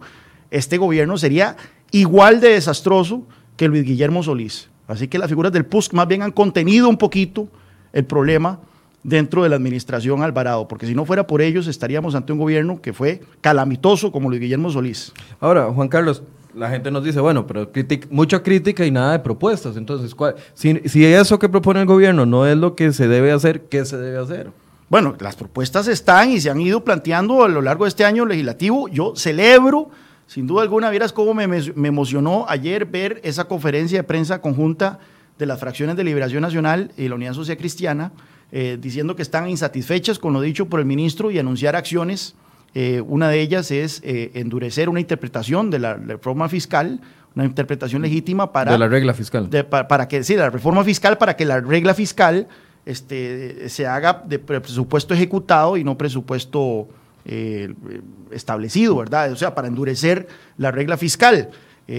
[0.52, 1.56] este gobierno sería
[1.92, 3.24] igual de desastroso
[3.58, 4.70] que Luis Guillermo Solís.
[4.88, 7.48] Así que las figuras del PUS más bien han contenido un poquito
[7.92, 8.60] el problema
[9.04, 12.82] dentro de la administración Alvarado, porque si no fuera por ellos estaríamos ante un gobierno
[12.82, 15.12] que fue calamitoso como Luis Guillermo Solís.
[15.40, 16.22] Ahora, Juan Carlos,
[16.56, 17.70] la gente nos dice, bueno, pero
[18.10, 19.78] mucha crítica y nada de propuestas.
[19.78, 20.16] Entonces,
[20.54, 23.86] si, si, eso que propone el gobierno no es lo que se debe hacer, ¿qué
[23.86, 24.52] se debe hacer?
[24.90, 28.26] Bueno, las propuestas están y se han ido planteando a lo largo de este año
[28.26, 28.90] legislativo.
[28.90, 29.90] Yo celebro,
[30.28, 35.00] sin duda alguna, vieras cómo me, me emocionó ayer ver esa conferencia de prensa conjunta
[35.40, 38.12] de las fracciones de Liberación Nacional y la Unidad Social Cristiana,
[38.52, 42.36] eh, diciendo que están insatisfechas con lo dicho por el ministro y anunciar acciones
[42.74, 47.02] eh, una de ellas es eh, endurecer una interpretación de la reforma fiscal,
[47.36, 48.72] una interpretación legítima para...
[48.72, 49.50] De la regla fiscal.
[49.70, 52.48] para, que, sí, la reforma fiscal para que la regla fiscal
[52.86, 56.88] este, se haga de presupuesto ejecutado y no presupuesto
[57.26, 57.74] eh,
[58.32, 59.32] establecido, ¿verdad?
[59.32, 61.50] O sea, para endurecer la regla fiscal.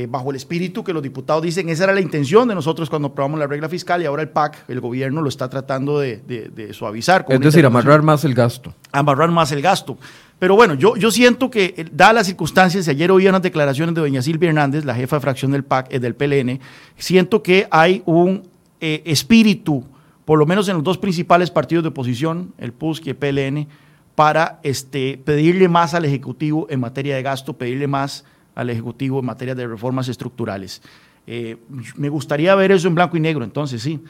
[0.09, 3.39] bajo el espíritu que los diputados dicen, esa era la intención de nosotros cuando aprobamos
[3.39, 7.27] la regla fiscal y ahora el PAC, el gobierno lo está tratando de, de suavizar.
[7.29, 8.75] Es decir, amarrar más el gasto.
[8.91, 9.99] Amarrar más el gasto.
[10.43, 14.01] Pero bueno, yo, yo siento que, eh, dadas las circunstancias, ayer oí unas declaraciones de
[14.01, 16.59] doña Silvia Hernández, la jefa de fracción del PAC, eh, del PLN,
[16.97, 18.43] siento que hay un
[18.81, 19.85] eh, espíritu,
[20.25, 23.69] por lo menos en los dos principales partidos de oposición, el PUSC y el PLN,
[24.17, 28.25] para este, pedirle más al Ejecutivo en materia de gasto, pedirle más
[28.57, 30.83] al Ejecutivo en materia de reformas estructurales.
[31.25, 34.01] me gustaría ver eso en blanco y negro, entonces sí.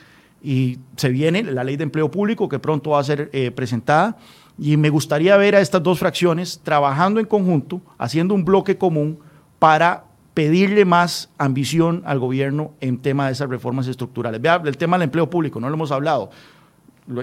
[0.42, 4.16] Y se viene la ley de empleo público que pronto va a ser presentada.
[4.58, 9.18] Y me gustaría ver a estas dos fracciones trabajando en conjunto, haciendo un bloque común
[9.58, 14.40] para pedirle más ambición al gobierno en tema de esas reformas estructurales.
[14.40, 16.30] Vea, el tema del empleo público, no lo hemos hablado.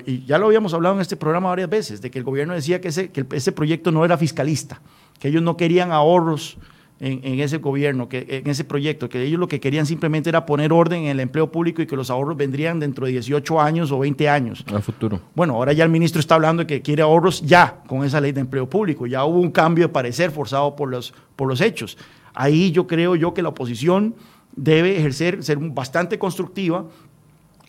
[0.06, 2.82] Y ya lo habíamos hablado en este programa varias veces, de que el gobierno decía
[2.82, 4.82] que ese, que ese proyecto no era fiscalista,
[5.20, 6.58] que ellos no querían ahorros
[7.02, 10.74] en, ese gobierno, que, en ese proyecto, que ellos lo que querían simplemente era poner
[10.74, 14.00] orden en el empleo público y que los ahorros vendrían dentro de 18 años o
[14.00, 14.66] 20 años.
[14.74, 15.22] A futuro.
[15.34, 18.34] Bueno, ahora ya el ministro está hablando de que quiere ahorros ya con esa ley
[18.34, 19.08] de empleo público.
[19.08, 21.98] Ya hubo un cambio de parecer forzado por los, por los hechos.
[22.34, 24.16] Ahí yo creo yo que la oposición
[24.56, 26.86] debe ejercer, ser bastante constructiva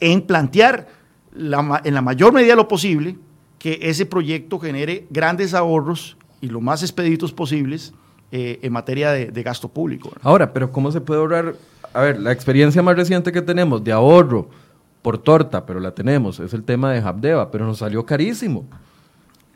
[0.00, 0.88] en plantear
[1.36, 3.16] en la mayor medida lo posible
[3.60, 7.92] que ese proyecto genere grandes ahorros y lo más expeditos posibles
[8.32, 10.12] eh, en materia de, gasto público.
[10.22, 11.56] Ahora, pero ¿cómo se puede ahorrar?
[11.92, 14.48] A ver, la experiencia más reciente que tenemos de ahorro
[15.02, 18.66] por torta, pero la tenemos, es el tema de Habdeba, pero nos salió carísimo.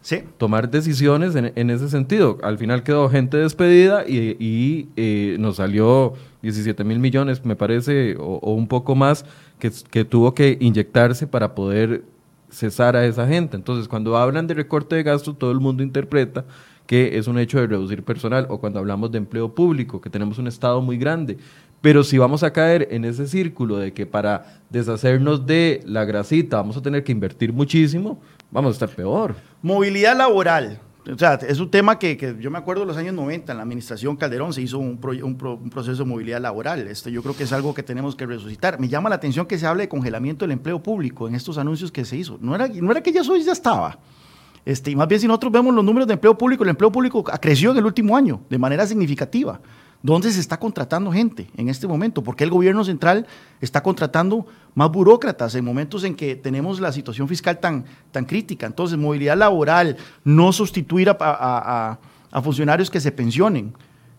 [0.01, 0.25] Sí.
[0.39, 2.39] Tomar decisiones en, ese sentido.
[2.43, 8.53] Al final quedó gente despedida y, eh, nos salió 17 mil millones, me parece, o,
[8.55, 9.25] un poco más,
[9.59, 12.03] que, que tuvo que inyectarse para poder
[12.51, 13.57] cesar a esa gente.
[13.57, 16.45] Entonces, cuando hablan de recorte de gastos, todo el mundo interpreta
[16.87, 20.39] que es un hecho de reducir personal, o cuando hablamos de empleo público, que tenemos
[20.39, 21.39] un Estado muy grande.
[21.81, 26.57] Pero si vamos a caer en ese círculo de que para deshacernos de la grasita
[26.57, 28.21] vamos a tener que invertir muchísimo,
[28.51, 29.35] vamos a estar peor.
[29.61, 33.13] Movilidad laboral, O sea, es un tema que, que, yo me acuerdo de los años
[33.13, 36.89] 90, en la administración Calderón se hizo un, un, un, proceso de movilidad laboral.
[36.89, 38.81] Este, yo creo que es algo que tenemos que resucitar.
[38.81, 41.93] Me llama la atención que se hable de congelamiento del empleo público en estos anuncios
[41.93, 42.39] que se hizo.
[42.41, 43.99] No era, no era que ya eso ya estaba.
[44.65, 47.23] Este, y más bien si nosotros vemos los números de empleo público, el empleo público
[47.23, 49.61] creció en el último año de manera significativa.
[50.03, 52.23] ¿Dónde se está contratando gente en este momento?
[52.23, 53.27] ¿Por qué el gobierno central
[53.63, 58.67] está contratando más burócratas en momentos en que tenemos la situación fiscal tan, tan crítica?
[58.67, 61.99] Entonces, movilidad laboral, no sustituir a,
[62.43, 63.73] funcionarios que se pensionen.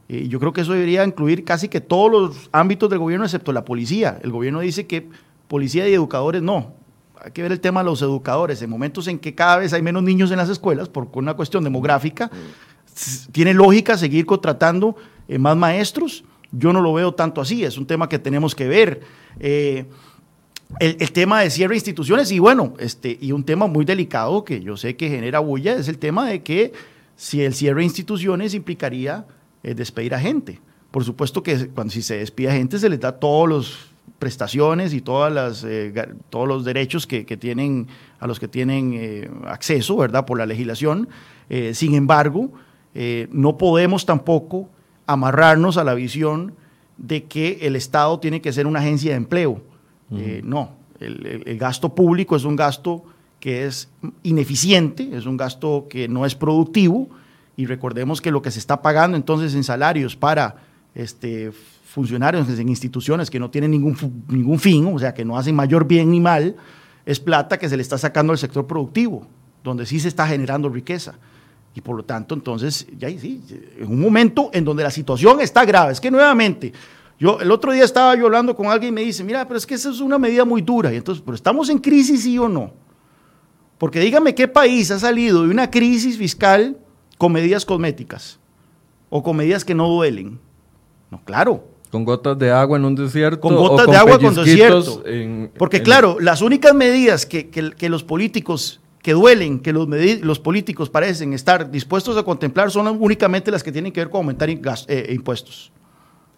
[0.10, 3.54] Eh, yo creo que eso debería incluir casi que todos los ámbitos del gobierno, excepto
[3.54, 4.20] la policía.
[4.24, 5.08] El gobierno dice que
[5.48, 6.74] policía y educadores no.
[7.24, 8.62] Hay que ver el tema de los educadores.
[8.62, 11.64] En momentos en que cada vez hay menos niños en las escuelas, por una cuestión
[11.64, 12.30] demográfica,
[13.32, 14.96] tiene lógica seguir contratando
[15.28, 16.24] eh, más maestros.
[16.52, 19.02] Yo no lo veo tanto así, es un tema que tenemos que ver.
[19.40, 19.86] Eh,
[20.80, 24.62] el, tema de cierre de instituciones y bueno, este, y un tema muy delicado que
[24.62, 26.74] yo sé que genera bulla es el tema de que
[27.16, 29.26] si el cierre de instituciones implicaría
[29.64, 30.60] eh, despedir a gente.
[30.92, 33.95] Por supuesto que cuando si se despide a gente se les da todas las
[34.26, 35.94] prestaciones y todas las, eh,
[36.30, 37.88] todos los derechos que, que, tienen
[38.20, 40.26] a los que tienen eh, acceso, ¿verdad?
[40.26, 41.08] Por la legislación.
[41.74, 42.50] sin embargo,
[43.30, 44.68] no podemos tampoco
[45.06, 46.54] amarrarnos a la visión
[46.98, 49.62] de que el Estado tiene que ser una agencia de empleo.
[50.12, 53.04] Eh, no, el, el, el, gasto público es un gasto
[53.40, 53.90] que es
[54.24, 57.10] ineficiente, es un gasto que no es productivo
[57.58, 60.58] y recordemos que lo que se está pagando entonces en salarios para
[60.96, 61.52] este,
[61.96, 63.96] funcionarios en instituciones que no tienen ningún,
[64.28, 66.58] ningún fin, o sea, que no hacen mayor bien ni mal,
[67.06, 69.26] es plata que se le está sacando al sector productivo,
[69.64, 71.16] donde sí se está generando riqueza.
[71.74, 73.42] Y por lo tanto, entonces, ya sí,
[73.80, 76.74] en un momento en donde la situación está grave, es que nuevamente,
[77.18, 79.66] yo el otro día estaba yo hablando con alguien y me dice, mira, pero es
[79.66, 80.92] que esa es una medida muy dura.
[80.92, 82.74] Y entonces, pero estamos en crisis, sí o no.
[83.78, 86.78] Porque dígame qué país ha salido de una crisis fiscal
[87.18, 88.38] con medidas cosméticas
[89.10, 90.42] o con medidas que no duelen.
[91.10, 91.75] No, claro.
[91.90, 93.40] Con gotas de agua en un desierto.
[93.40, 95.04] Con gotas con de agua un desierto.
[95.06, 95.84] En, Porque en...
[95.84, 99.88] claro, las únicas medidas que, que, que los políticos que duelen, que los,
[100.22, 104.22] los, políticos parecen estar dispuestos a contemplar son únicamente las que tienen que ver con
[104.22, 105.72] aumentar eh, impuestos.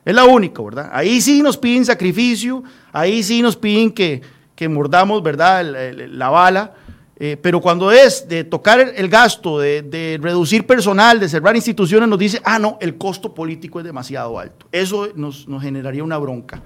[0.03, 0.89] Es la única, ¿verdad?
[0.91, 4.21] Ahí sí nos piden sacrificio, ahí sí nos piden que,
[4.53, 6.73] que mordamos, ¿verdad?, la, la bala,
[7.20, 12.20] eh, pero cuando es de tocar el gasto, de, reducir personal, de cerrar instituciones, nos
[12.20, 14.68] dice, ah, no, el costo político es demasiado alto.
[14.72, 16.61] Eso nos, nos generaría una bronca.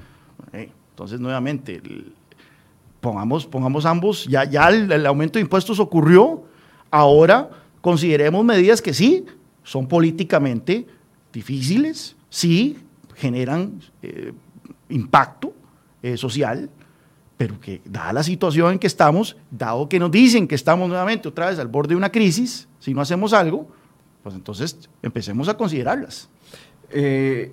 [0.51, 1.81] Eh, entonces, nuevamente,
[2.99, 6.43] pongamos, pongamos ambos, ya, ya el, aumento de impuestos ocurrió,
[6.89, 7.49] ahora
[7.79, 9.25] consideremos medidas que sí
[9.63, 10.85] son políticamente
[11.31, 12.77] difíciles, sí
[13.15, 14.33] generan eh,
[14.89, 15.53] impacto
[16.15, 16.67] social,
[17.41, 21.27] pero que dada la situación en que estamos, dado que nos dicen que estamos nuevamente
[21.27, 23.67] otra vez al borde de una crisis, si no hacemos algo,
[24.21, 26.29] pues entonces empecemos a considerarlas.
[26.91, 27.51] Eh,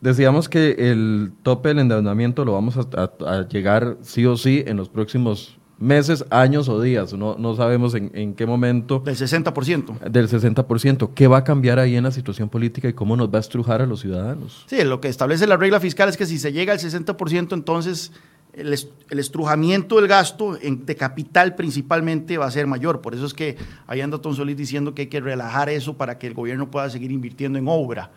[0.00, 4.62] Decíamos que el tope del endeudamiento lo vamos a, a, a, llegar sí o sí
[4.64, 7.12] en los próximos meses, años o días.
[7.12, 9.00] No, no sabemos en, en, qué momento.
[9.00, 9.98] Del 60%.
[10.08, 11.10] Del 60%.
[11.14, 13.82] ¿Qué va a cambiar ahí en la situación política y cómo nos va a estrujar
[13.82, 14.64] a los ciudadanos?
[14.66, 18.12] Sí, lo que establece la regla fiscal es que si se llega al 60%, entonces
[18.52, 18.78] el,
[19.10, 23.00] el estrujamiento del gasto en, de capital principalmente va a ser mayor.
[23.00, 26.18] Por eso es que ahí anda Tom Solís diciendo que hay que relajar eso para
[26.18, 28.10] que el gobierno pueda seguir invirtiendo en obra.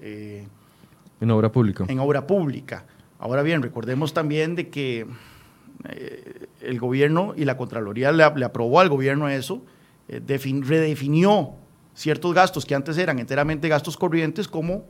[0.00, 0.46] Eh,
[1.20, 1.84] en obra pública.
[1.88, 2.84] En obra pública.
[3.18, 5.06] Ahora bien, recordemos también de que
[5.88, 9.62] eh, el gobierno y la Contraloría le, le aprobó al gobierno eso,
[10.08, 11.54] eh, defin, redefinió
[11.94, 14.84] ciertos gastos que antes eran enteramente gastos corrientes como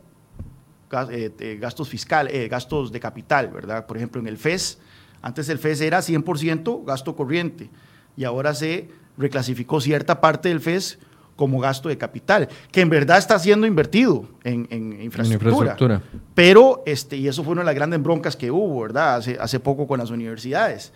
[1.10, 3.86] eh, gastos fiscales, gastos de capital, ¿verdad?
[3.86, 4.78] Por ejemplo, en el FES,
[5.22, 7.70] antes el FES era 100% gasto corriente
[8.16, 10.98] y ahora se reclasificó cierta parte del FES
[11.36, 15.74] como gasto de capital, que en verdad está siendo invertido en, en, infraestructura.
[15.74, 16.02] en infraestructura.
[16.34, 19.16] Pero, este, y eso fue una de las grandes broncas que hubo, ¿verdad?
[19.16, 20.92] Hace, hace poco con las universidades.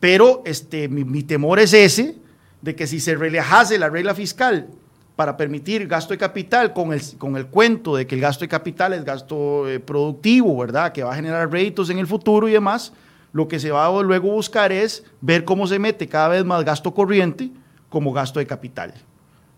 [0.00, 2.16] Pero este, mi, mi, temor es ese,
[2.62, 4.68] de que si se relajase la regla fiscal
[5.16, 8.48] para permitir gasto de capital con el, con el cuento de que el gasto de
[8.48, 10.92] capital es gasto eh, productivo, ¿verdad?
[10.92, 12.92] Que va a generar réditos en el futuro y demás,
[13.32, 16.64] lo que se va a luego buscar es ver cómo se mete cada vez más
[16.64, 17.50] gasto corriente
[17.88, 18.94] como gasto de capital.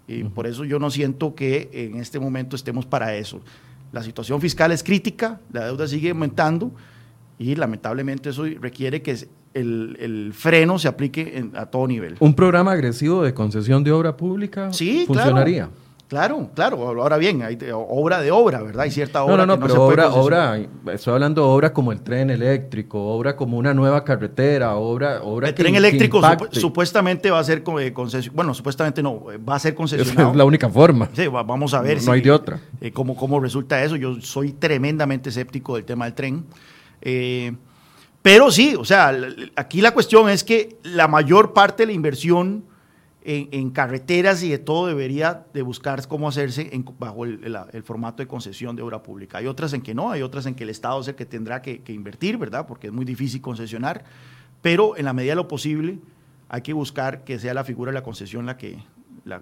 [0.07, 0.33] Y uh -huh.
[0.33, 3.41] por eso yo no siento que en este momento estemos para eso.
[3.93, 6.71] La situación fiscal es crítica, la deuda sigue aumentando
[7.39, 12.17] y lamentablemente eso requiere que el, el freno se aplique en, a todo nivel.
[12.21, 15.65] ¿Un programa agresivo de concesión de obra pública sí, funcionaría?
[15.65, 15.87] Claro.
[16.09, 16.89] Claro, claro.
[17.03, 18.85] Ahora bien, hay obra de obra, ¿verdad?
[18.85, 19.39] Hay cierta obra.
[19.39, 20.57] No, no, no, pero obra, obra,
[20.93, 25.49] estoy hablando de obra como el tren eléctrico, obra como una nueva carretera, obra, obra
[25.49, 26.21] El tren eléctrico
[26.53, 30.31] supuestamente va a ser eh, concesión, bueno, supuestamente no, va a ser concesionado.
[30.31, 31.09] Es la única forma.
[31.13, 32.01] Sí, vamos a ver.
[32.05, 32.61] No, hay de otra.
[32.81, 33.97] Eh, cómo, cómo, resulta eso.
[33.97, 36.45] Yo soy tremendamente escéptico del tema del tren.
[37.03, 37.53] Eh,
[38.27, 39.17] pero sí, o sea,
[39.55, 42.65] aquí la cuestión es que la mayor parte de la inversión
[43.23, 46.69] en, carreteras y de todo debería de buscar cómo hacerse
[46.99, 49.39] bajo el, formato de concesión de obra pública.
[49.39, 51.63] Hay otras en que no, hay otras en que el Estado es el que tendrá
[51.63, 52.67] que, invertir, ¿verdad?
[52.67, 54.03] Porque es muy difícil concesionar,
[54.61, 56.01] pero en la medida de lo posible
[56.49, 58.83] hay que buscar que sea la figura de la concesión la que,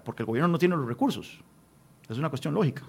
[0.04, 1.40] porque el gobierno no tiene los recursos.
[2.06, 2.82] Es una cuestión lógica.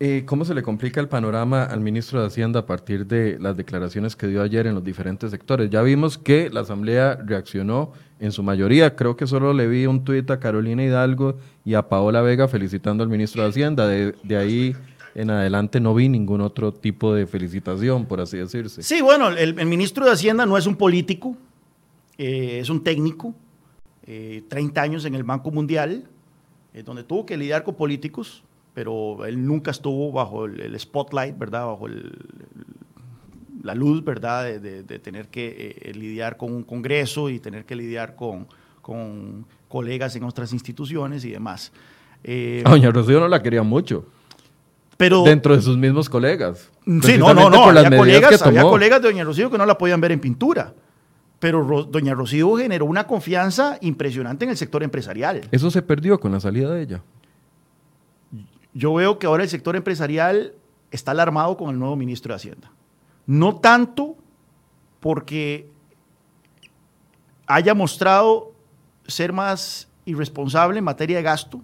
[0.00, 3.56] Eh, ¿Cómo se le complica el panorama al ministro de Hacienda a partir de las
[3.56, 5.70] declaraciones que dio ayer en los diferentes sectores?
[5.70, 8.94] Ya vimos que la Asamblea reaccionó en su mayoría.
[8.94, 13.02] Creo que solo le vi un tuit a Carolina Hidalgo y a Paola Vega felicitando
[13.02, 13.88] al ministro de Hacienda.
[13.88, 14.76] De, ahí
[15.16, 18.84] en adelante no vi ningún otro tipo de felicitación, por así decirse.
[18.84, 21.36] Sí, bueno, el, ministro de Hacienda no es un político,
[22.16, 23.34] eh, es un técnico,
[24.04, 26.04] 30 eh, años en el Banco Mundial,
[26.84, 28.44] donde tuvo que lidiar con políticos
[28.78, 31.66] pero él nunca estuvo bajo el, spotlight, ¿verdad?
[31.66, 31.88] Bajo
[33.64, 34.60] la luz, ¿verdad?
[34.60, 38.46] De, tener que eh, lidiar con un Congreso y tener que lidiar con,
[38.80, 41.72] con colegas en otras instituciones y demás.
[42.22, 44.06] Eh, Doña Rocío no la quería mucho.
[44.96, 46.70] Pero, dentro de sus mismos colegas.
[47.02, 47.64] Sí, no, no, no.
[47.64, 50.72] Había colegas, había colegas de Doña Rocío que no la podían ver en pintura.
[51.40, 55.48] Pero Doña Rocío generó una confianza impresionante en el sector empresarial.
[55.50, 57.02] Eso se perdió con la salida de ella.
[58.74, 60.54] Yo veo que ahora el sector empresarial
[60.90, 62.70] está alarmado con el nuevo ministro de Hacienda.
[63.26, 64.16] No tanto
[65.00, 65.68] porque
[67.46, 68.52] haya mostrado
[69.06, 71.60] ser más irresponsable en materia de gasto,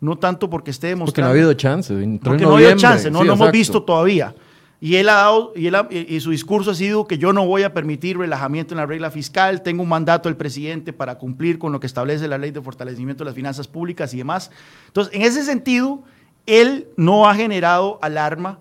[0.00, 1.12] no tanto porque esté demostrando...
[1.12, 2.18] Porque no ha habido chance.
[2.22, 4.34] Porque no ha habido chance, no lo hemos visto todavía.
[4.78, 5.68] Y él ha dado, y,
[6.14, 9.10] y, su discurso ha sido que yo no voy a permitir relajamiento en la regla
[9.10, 12.60] fiscal, tengo un mandato del presidente para cumplir con lo que establece la ley de
[12.60, 14.50] fortalecimiento de las finanzas públicas y demás.
[14.88, 16.02] Entonces, en ese sentido,
[16.46, 18.58] él no ha generado alarma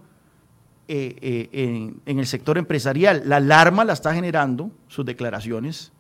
[0.88, 3.24] eh, eh, en, el sector empresarial.
[3.26, 5.92] La alarma la está generando sus declaraciones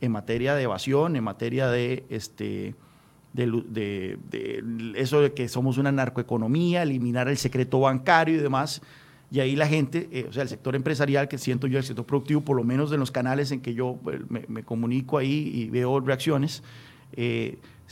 [0.00, 2.74] en materia de evasión, en materia de, este,
[3.34, 4.18] de,
[4.96, 8.80] eso de que somos una narcoeconomía, eliminar el secreto bancario y demás.
[9.30, 12.06] Y ahí la gente, eh, o sea, el sector empresarial, que siento yo, el sector
[12.06, 16.00] productivo, por lo menos en los canales en que yo me, comunico ahí y veo
[16.00, 16.62] reacciones,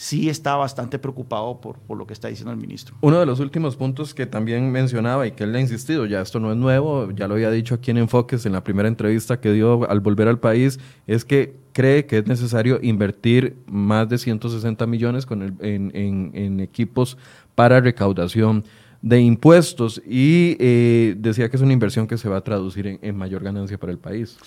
[0.00, 2.96] sí está bastante preocupado por, por, lo que está diciendo el ministro.
[3.02, 6.22] Uno de los últimos puntos que también mencionaba y que él le ha insistido, ya
[6.22, 9.40] esto no es nuevo, ya lo había dicho aquí en Enfoques en la primera entrevista
[9.40, 14.16] que dio al volver al país, es que cree que es necesario invertir más de
[14.16, 17.18] 160 millones con el, en, en, equipos
[17.54, 18.64] para recaudación
[19.02, 22.98] de impuestos y eh, decía que es una inversión que se va a traducir en,
[23.02, 24.38] en mayor ganancia para el país.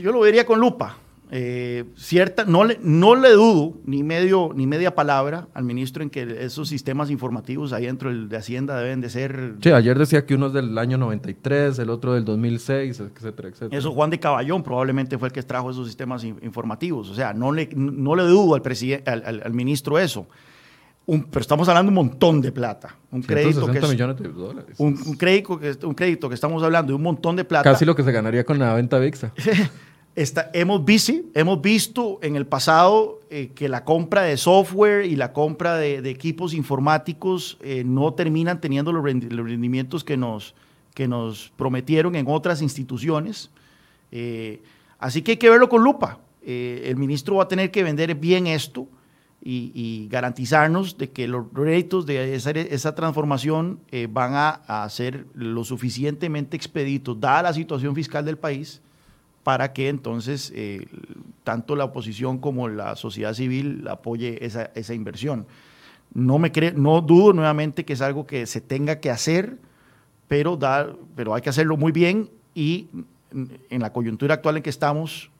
[0.00, 0.96] Yo lo vería con lupa
[1.30, 6.08] eh, cierta, no le, no le dudo ni, medio, ni media palabra al ministro en
[6.08, 9.56] que esos sistemas informativos ahí dentro de Hacienda deben de ser...
[9.60, 13.78] Sí, ayer decía que uno es del año 93, el otro del 2006, etcétera, etcétera.
[13.78, 17.10] Eso Juan de Caballón probablemente fue el que trajo esos sistemas informativos.
[17.10, 18.62] O sea, no le, no le dudo al,
[19.06, 20.26] al, al, ministro eso.
[21.04, 22.96] Un, pero estamos hablando de un montón de plata.
[23.10, 24.76] Un crédito que es, millones de dólares.
[24.78, 27.70] Un, crédito que, un crédito que estamos hablando de un montón de plata.
[27.70, 29.32] Casi lo que se ganaría con la venta VIXA.
[30.52, 35.32] hemos, visto, hemos visto en el pasado eh, que la compra de software y la
[35.32, 40.54] compra de, equipos informáticos eh, no terminan teniendo los rendimientos que nos,
[40.94, 43.50] que nos prometieron en otras instituciones.
[44.10, 44.62] Eh,
[44.98, 46.18] así que hay que verlo con lupa.
[46.44, 48.88] el ministro va a tener que vender bien esto
[49.40, 53.80] y, garantizarnos de que los réditos de esa, transformación
[54.10, 58.82] van a, a, ser lo suficientemente expeditos, dada la situación fiscal del país,
[59.48, 60.88] para que entonces eh,
[61.42, 65.46] tanto la oposición como la sociedad civil apoye esa, esa inversión.
[66.12, 69.56] No, me no dudo nuevamente que es algo que se tenga que hacer,
[70.28, 70.58] pero,
[71.16, 72.88] pero hay que hacerlo muy bien y
[73.32, 75.30] en la coyuntura actual en que estamos,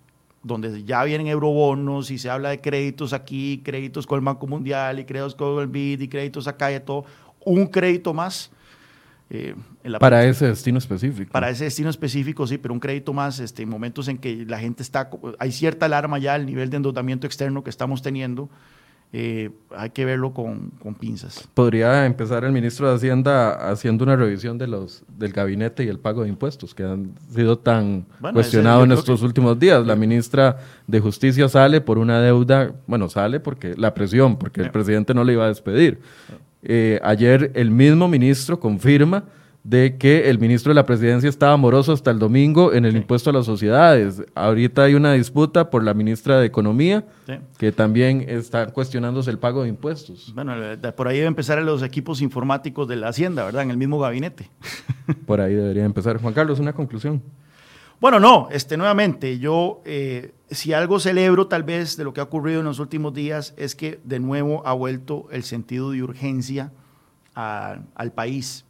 [0.43, 5.01] donde ya vienen eurobonos y se habla de créditos aquí, créditos con el Banco Mundial
[5.01, 7.05] y créditos con el BID y créditos acá y todo,
[7.45, 8.51] un crédito más
[9.31, 9.55] eh,
[10.01, 11.33] para ese destino específico.
[11.33, 14.59] Para ese destino específico, sí, pero un crédito más este, en momentos en que la
[14.59, 18.49] gente está, hay cierta alarma ya al nivel de endeudamiento externo que estamos teniendo.
[19.13, 21.49] eh, hay que verlo con, con, pinzas.
[21.55, 25.99] Podría empezar el ministro de Hacienda haciendo una revisión de los del gabinete y el
[25.99, 28.05] pago de impuestos, que han sido tan
[28.35, 29.87] cuestionados en estos últimos días.
[29.87, 34.71] La ministra de Justicia sale por una deuda, bueno, sale porque la presión, porque el
[34.71, 36.01] presidente no le iba a despedir.
[36.63, 39.25] Eh, ayer el mismo ministro confirma
[39.65, 43.31] de que el ministro de la presidencia estaba moroso hasta el domingo en el impuesto
[43.31, 44.23] a las sociedades.
[44.35, 47.05] Ahorita hay una disputa por la ministra de Economía,
[47.59, 50.33] que también está cuestionándose el pago de impuestos.
[50.35, 50.55] Bueno,
[50.97, 53.63] por ahí debe empezar los equipos informáticos de la Hacienda, ¿verdad?
[53.63, 54.49] En el mismo gabinete.
[55.27, 56.19] Por ahí debería empezar.
[56.19, 57.23] Juan Carlos, una conclusión.
[58.01, 62.25] Bueno, no, este, nuevamente, yo eh, si algo celebro tal vez de lo que ha
[62.25, 66.73] ocurrido en los últimos días es que de nuevo ha vuelto el sentido de urgencia
[67.35, 68.65] al país.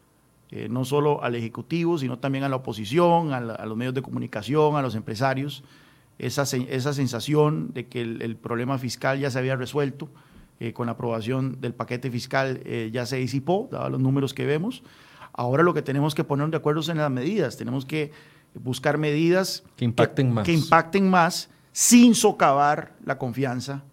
[0.50, 4.76] Eh, no solo al Ejecutivo, sino también a la oposición, a, los medios de comunicación,
[4.76, 5.62] a los empresarios,
[6.18, 10.08] esa, esa sensación de que el, problema fiscal ya se había resuelto,
[10.58, 14.46] eh, con la aprobación del paquete fiscal eh, ya se disipó, dados los números que
[14.46, 14.82] vemos.
[15.34, 18.10] Ahora lo que tenemos que poner de acuerdo es en las medidas, tenemos que
[18.54, 20.44] buscar medidas que impacten más.
[20.44, 23.84] Que impacten más sin socavar la confianza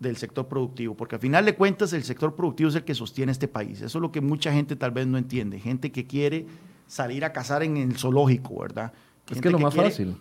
[0.00, 3.32] del sector productivo, porque al final de cuentas el sector productivo es el que sostiene
[3.32, 3.80] este país.
[3.80, 5.58] Eso es lo que mucha gente tal vez no entiende.
[5.58, 6.46] Gente que quiere
[6.86, 8.92] salir a cazar en el zoológico, ¿verdad?
[9.30, 10.16] es que es lo más fácil.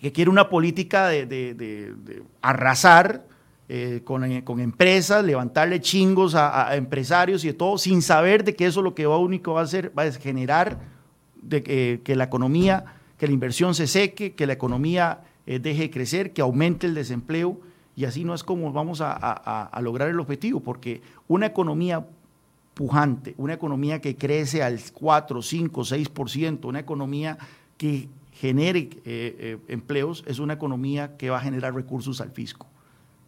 [0.00, 3.26] Que quiere una política de, arrasar
[3.68, 8.66] eh, con, con, empresas, levantarle chingos a, empresarios y de todo, sin saber de que
[8.66, 10.78] eso lo que va único va a hacer va a generar
[11.42, 12.84] de que, que la economía,
[13.18, 16.94] que la inversión se seque, que la economía eh, deje de crecer, que aumente el
[16.94, 17.60] desempleo
[17.96, 22.06] y así no es como vamos a, lograr el objetivo, porque una economía
[22.74, 27.38] pujante, una economía que crece al 4, 5, 6%, una economía
[27.78, 32.66] que genere eh, eh, empleos, es una economía que va a generar recursos al fisco.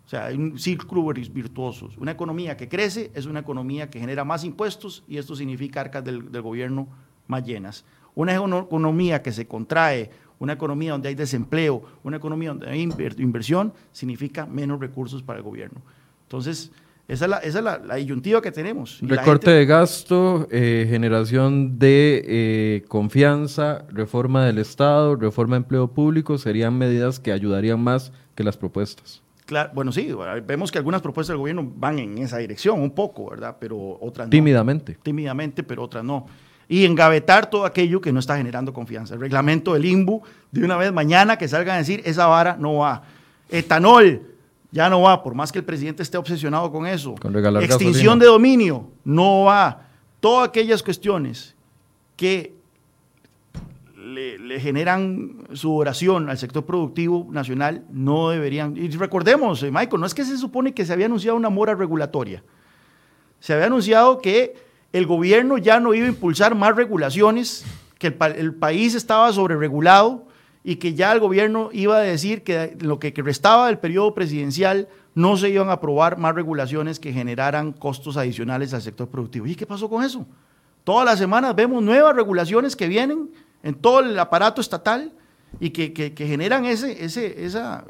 [0.05, 1.89] O sea, hay un círculo virtuoso.
[1.97, 6.05] Una economía que crece es una economía que genera más impuestos y esto significa arcas
[6.05, 6.89] del, del gobierno
[7.27, 7.85] más llenas.
[8.19, 10.11] Una economía que se contrae
[10.41, 12.83] una economía donde hay desempleo, una economía donde hay
[13.19, 15.81] inversión, significa menos recursos para el gobierno.
[16.25, 16.73] Entonces,
[17.07, 18.99] esa es la, esa la, disyuntiva que tenemos.
[19.03, 26.39] Recorte de gasto, eh, generación de eh, confianza, reforma del Estado, reforma de empleo público,
[26.39, 29.23] serían medidas que ayudarían más que las propuestas.
[29.47, 30.13] Claro, bueno, sí,
[30.45, 33.57] vemos que algunas propuestas del gobierno van en esa dirección, un poco, ¿verdad?
[33.61, 34.31] Pero otras no.
[34.31, 34.99] Tímidamente.
[35.03, 36.27] Tímidamente, pero otras no
[36.69, 39.15] y engavetar todo aquello que no está generando confianza.
[39.15, 42.77] El reglamento del IMBU, de una vez mañana que salgan a decir, esa vara no
[42.77, 43.03] va.
[43.49, 44.23] Etanol,
[44.71, 47.15] ya no va, por más que el presidente esté obsesionado con eso.
[47.61, 49.87] Extinción de dominio, no va.
[50.21, 51.55] Todas aquellas cuestiones
[52.17, 52.55] que
[53.97, 58.77] le, generan su oración al sector productivo nacional no deberían.
[58.77, 61.75] Y recordemos, eh, Michael, no es que se supone que se había anunciado una mora
[61.75, 62.43] regulatoria.
[63.41, 67.65] Se había anunciado que el gobierno ya no iba a impulsar más regulaciones,
[67.99, 70.27] que el, país estaba sobreregulado
[70.63, 74.89] y que ya el gobierno iba a decir que lo que, restaba del periodo presidencial
[75.15, 79.47] no se iban a aprobar más regulaciones que generaran costos adicionales al sector productivo.
[79.47, 80.27] ¿Y qué pasó con eso?
[80.85, 83.31] Todas las semanas vemos nuevas regulaciones que vienen
[83.63, 85.13] en todo el aparato estatal
[85.59, 87.85] y que, generan ese, ese, esa,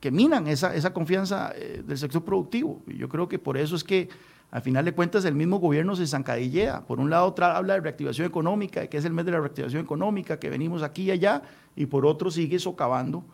[0.00, 2.82] que minan esa, esa confianza eh, del sector productivo.
[2.86, 4.08] Y yo creo que por eso es que
[4.50, 6.82] al final de cuentas, el mismo gobierno se zancadillea.
[6.82, 10.38] Por un lado, habla de reactivación económica, que es el mes de la reactivación económica,
[10.38, 11.42] que venimos aquí y allá,
[11.74, 13.24] y por otro sigue socavando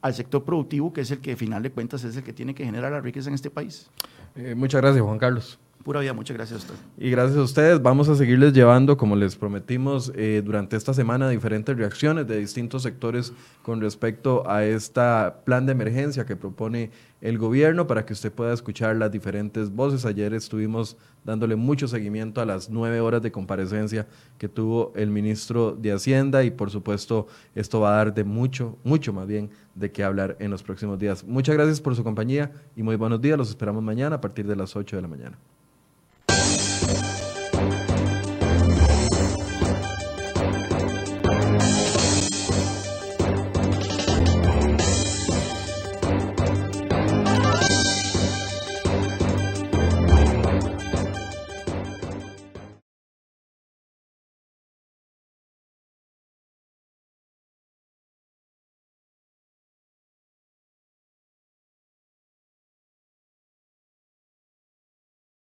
[0.00, 2.54] al sector productivo, que es el que, al final de cuentas, es el que tiene
[2.54, 3.90] que generar la riqueza en este país.
[4.34, 5.58] Eh, muchas gracias, Juan Carlos.
[5.82, 6.74] Pura vida, muchas gracias a usted.
[6.98, 7.80] Y gracias a ustedes.
[7.80, 12.82] Vamos a seguirles llevando, como les prometimos eh, durante esta semana, diferentes reacciones de distintos
[12.82, 15.00] sectores con respecto a este
[15.44, 16.90] plan de emergencia que propone
[17.22, 20.04] el gobierno para que usted pueda escuchar las diferentes voces.
[20.04, 24.06] Ayer estuvimos dándole mucho seguimiento a las nueve horas de comparecencia
[24.36, 28.76] que tuvo el ministro de Hacienda y por supuesto esto va a dar de mucho,
[28.84, 31.24] mucho más bien de qué hablar en los próximos días.
[31.24, 33.38] Muchas gracias por su compañía y muy buenos días.
[33.38, 35.38] Los esperamos mañana a partir de las 8 de la mañana.